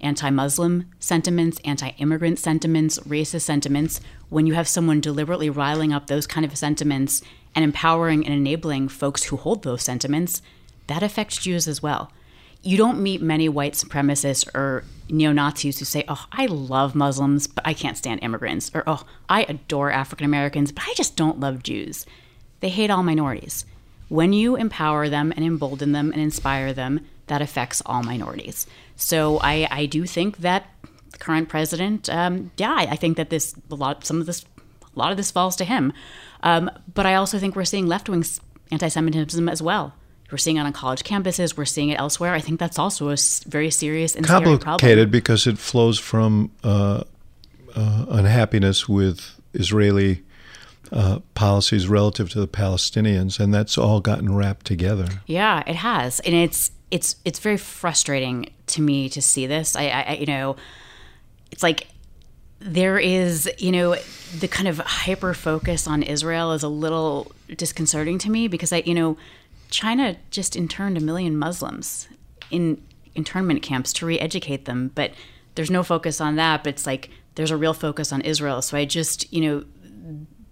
[0.00, 6.08] anti Muslim sentiments, anti immigrant sentiments, racist sentiments, when you have someone deliberately riling up
[6.08, 7.22] those kind of sentiments
[7.54, 10.42] and empowering and enabling folks who hold those sentiments,
[10.88, 12.10] that affects Jews as well
[12.66, 17.46] you don't meet many white supremacists or neo Nazis who say, Oh, I love Muslims,
[17.46, 18.70] but I can't stand immigrants.
[18.74, 22.04] Or, Oh, I adore African Americans, but I just don't love Jews.
[22.60, 23.64] They hate all minorities.
[24.08, 28.66] when you empower them and embolden them and inspire them, that affects all minorities.
[28.94, 30.70] So I, I do think that
[31.10, 34.44] the current president, um, yeah, I, think that this a lot, some of this,
[34.94, 35.92] a lot of this falls to him.
[36.44, 38.24] Um, but I also think we're seeing left wing
[38.70, 39.94] anti-Semitism as well.
[40.30, 41.56] We're seeing it on college campuses.
[41.56, 42.34] We're seeing it elsewhere.
[42.34, 43.16] I think that's also a
[43.46, 44.58] very serious and scary problem.
[44.58, 47.04] Complicated because it flows from uh,
[47.74, 50.22] uh, unhappiness with Israeli
[50.92, 55.06] uh, policies relative to the Palestinians, and that's all gotten wrapped together.
[55.26, 59.76] Yeah, it has, and it's it's it's very frustrating to me to see this.
[59.76, 60.56] I, I you know,
[61.50, 61.88] it's like
[62.60, 63.96] there is you know
[64.38, 68.82] the kind of hyper focus on Israel is a little disconcerting to me because I
[68.86, 69.16] you know
[69.70, 72.08] China just interned a million Muslims
[72.50, 72.82] in
[73.14, 75.12] internment camps to re-educate them, but
[75.54, 76.62] there's no focus on that.
[76.62, 78.62] But it's like there's a real focus on Israel.
[78.62, 79.64] So I just you know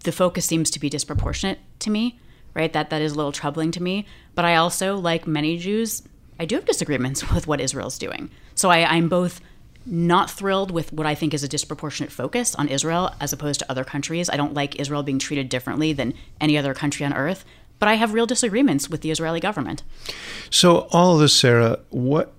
[0.04, 2.18] the focus seems to be disproportionate to me,
[2.54, 2.72] right?
[2.72, 4.06] That that is a little troubling to me.
[4.34, 6.02] But I also, like many Jews,
[6.38, 8.30] I do have disagreements with what Israel's doing.
[8.54, 9.40] So I, I'm both
[9.86, 13.70] not thrilled with what I think is a disproportionate focus on Israel as opposed to
[13.70, 14.30] other countries.
[14.30, 17.44] I don't like Israel being treated differently than any other country on earth,
[17.78, 19.82] but I have real disagreements with the Israeli government.
[20.50, 22.32] So all of this, Sarah, what,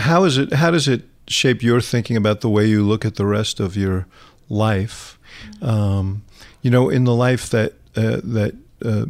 [0.00, 0.54] how is it?
[0.54, 3.76] How does it shape your thinking about the way you look at the rest of
[3.76, 4.06] your
[4.48, 5.18] life?
[5.60, 6.24] Um,
[6.62, 9.06] you know, in the life that uh, that uh,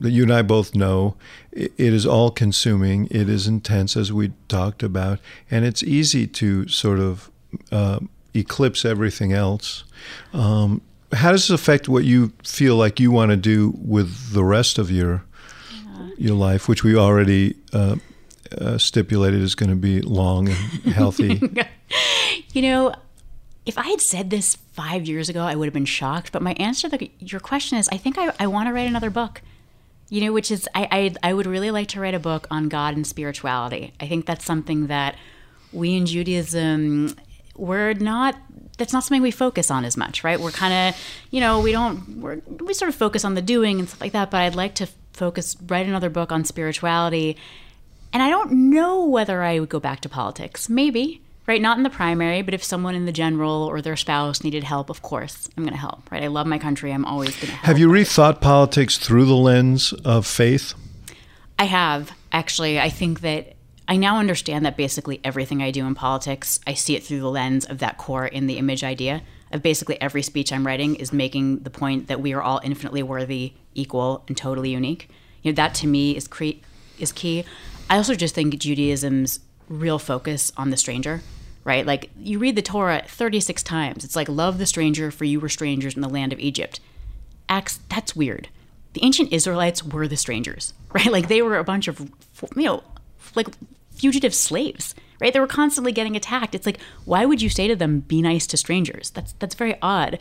[0.00, 1.16] that you and I both know,
[1.52, 3.06] it, is all consuming.
[3.10, 5.20] It is intense, as we talked about,
[5.50, 7.30] and it's easy to sort of
[7.72, 8.00] uh,
[8.34, 9.84] eclipse everything else.
[10.32, 10.82] Um,
[11.12, 14.78] how does this affect what you feel like you want to do with the rest
[14.78, 15.24] of your
[15.84, 16.10] yeah.
[16.18, 17.96] your life, which we already uh,
[18.56, 20.56] uh, stipulated is going to be long and
[20.92, 21.40] healthy?
[22.52, 22.94] you know,
[23.64, 26.32] if I had said this five years ago, I would have been shocked.
[26.32, 29.10] But my answer to your question is, I think I, I want to write another
[29.10, 29.42] book
[30.08, 30.88] you know, which is I,
[31.22, 33.92] I I would really like to write a book on God and spirituality.
[34.00, 35.16] I think that's something that
[35.72, 37.16] we in Judaism
[37.56, 38.36] we're not
[38.78, 40.38] that's not something we focus on as much, right?
[40.38, 41.00] We're kind of,
[41.30, 44.12] you know, we don't we're, we sort of focus on the doing and stuff like
[44.12, 47.36] that, but I'd like to focus write another book on spirituality.
[48.12, 50.68] And I don't know whether I would go back to politics.
[50.68, 51.62] Maybe right?
[51.62, 54.90] Not in the primary, but if someone in the general or their spouse needed help,
[54.90, 56.22] of course, I'm going to help, right?
[56.22, 56.92] I love my country.
[56.92, 57.66] I'm always going to help.
[57.66, 60.74] Have you rethought politics through the lens of faith?
[61.58, 62.80] I have, actually.
[62.80, 63.55] I think that
[63.88, 67.30] I now understand that basically everything I do in politics, I see it through the
[67.30, 69.22] lens of that core in the image idea.
[69.52, 73.04] Of basically every speech I'm writing is making the point that we are all infinitely
[73.04, 75.08] worthy, equal, and totally unique.
[75.42, 76.60] You know, that to me is cre-
[76.98, 77.44] is key.
[77.88, 81.22] I also just think Judaism's real focus on the stranger
[81.66, 81.84] right?
[81.84, 84.04] Like you read the Torah 36 times.
[84.04, 86.78] It's like, love the stranger, for you were strangers in the land of Egypt.
[87.48, 88.48] Ax, that's weird.
[88.92, 91.10] The ancient Israelites were the strangers, right?
[91.10, 92.00] Like they were a bunch of,
[92.54, 92.84] you know,
[93.34, 93.48] like
[93.96, 95.32] fugitive slaves, right?
[95.32, 96.54] They were constantly getting attacked.
[96.54, 99.10] It's like, why would you say to them, be nice to strangers?
[99.10, 100.18] That's, that's very odd.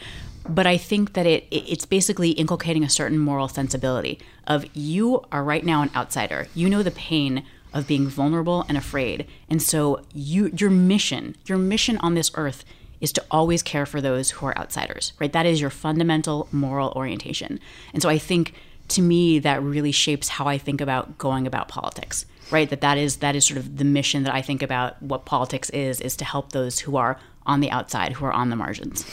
[0.47, 5.43] But I think that it, it's basically inculcating a certain moral sensibility of you are
[5.43, 6.47] right now an outsider.
[6.53, 9.27] You know the pain of being vulnerable and afraid.
[9.49, 12.63] And so you your mission, your mission on this earth
[13.01, 15.33] is to always care for those who are outsiders, right?
[15.33, 17.59] That is your fundamental moral orientation.
[17.93, 18.53] And so I think
[18.89, 22.69] to me that really shapes how I think about going about politics, right?
[22.69, 25.69] That that is that is sort of the mission that I think about what politics
[25.71, 29.05] is is to help those who are on the outside, who are on the margins.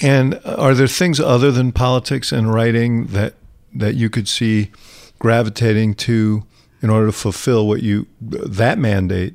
[0.00, 3.34] And are there things other than politics and writing that
[3.74, 4.70] that you could see
[5.18, 6.44] gravitating to
[6.80, 9.34] in order to fulfill what you that mandate?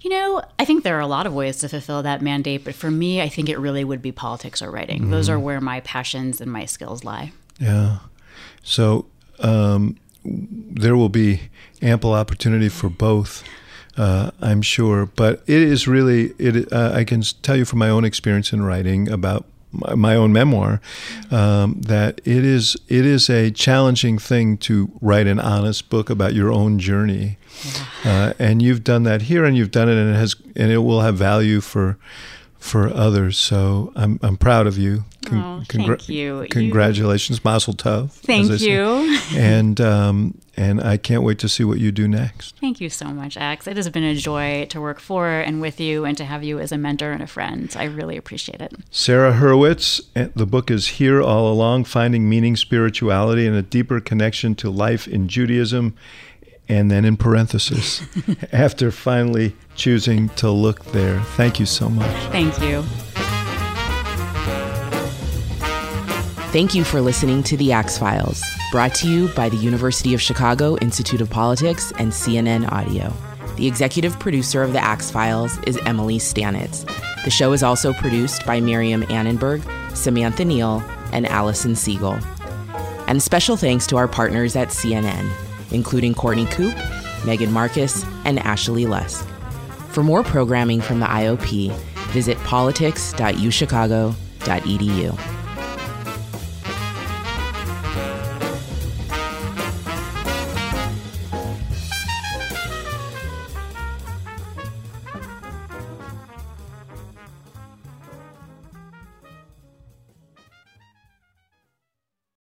[0.00, 2.76] You know, I think there are a lot of ways to fulfill that mandate, but
[2.76, 5.02] for me, I think it really would be politics or writing.
[5.02, 5.10] Mm-hmm.
[5.10, 7.32] Those are where my passions and my skills lie.
[7.58, 7.98] Yeah.
[8.62, 9.06] So
[9.40, 9.96] um,
[10.26, 11.42] there will be
[11.82, 13.44] ample opportunity for both.
[13.96, 16.70] Uh, I'm sure, but it is really it.
[16.70, 20.80] Uh, I can tell you from my own experience in writing about my own memoir
[21.30, 26.34] um, that it is it is a challenging thing to write an honest book about
[26.34, 27.38] your own journey,
[28.04, 30.78] uh, and you've done that here, and you've done it, and it has and it
[30.78, 31.96] will have value for
[32.58, 33.38] for others.
[33.38, 35.04] So I'm I'm proud of you.
[35.26, 36.46] Con- oh, congra- thank you.
[36.50, 37.42] Congratulations, you...
[37.44, 38.10] Mazel Tov.
[38.10, 39.18] Thank you.
[39.36, 42.56] and um, and I can't wait to see what you do next.
[42.60, 43.66] Thank you so much, Ax.
[43.66, 46.58] It has been a joy to work for and with you, and to have you
[46.58, 47.74] as a mentor and a friend.
[47.76, 48.74] I really appreciate it.
[48.90, 50.00] Sarah Hurwitz.
[50.14, 54.70] Eh, the book is here all along: finding meaning, spirituality, and a deeper connection to
[54.70, 55.94] life in Judaism
[56.68, 58.02] and then in parenthesis,
[58.52, 61.20] after finally choosing to look there.
[61.36, 62.10] Thank you so much.
[62.32, 62.84] Thank you.
[66.56, 68.42] Thank you for listening to The Axe Files,
[68.72, 73.12] brought to you by the University of Chicago Institute of Politics and CNN Audio.
[73.56, 76.86] The executive producer of The Axe Files is Emily Stanitz.
[77.24, 79.62] The show is also produced by Miriam Annenberg,
[79.94, 80.82] Samantha Neal,
[81.12, 82.18] and Allison Siegel.
[83.06, 85.30] And special thanks to our partners at CNN,
[85.72, 86.78] including Courtney Coupe,
[87.26, 89.28] Megan Marcus, and Ashley Lusk.
[89.90, 91.70] For more programming from the IOP,
[92.12, 95.35] visit politics.uchicago.edu.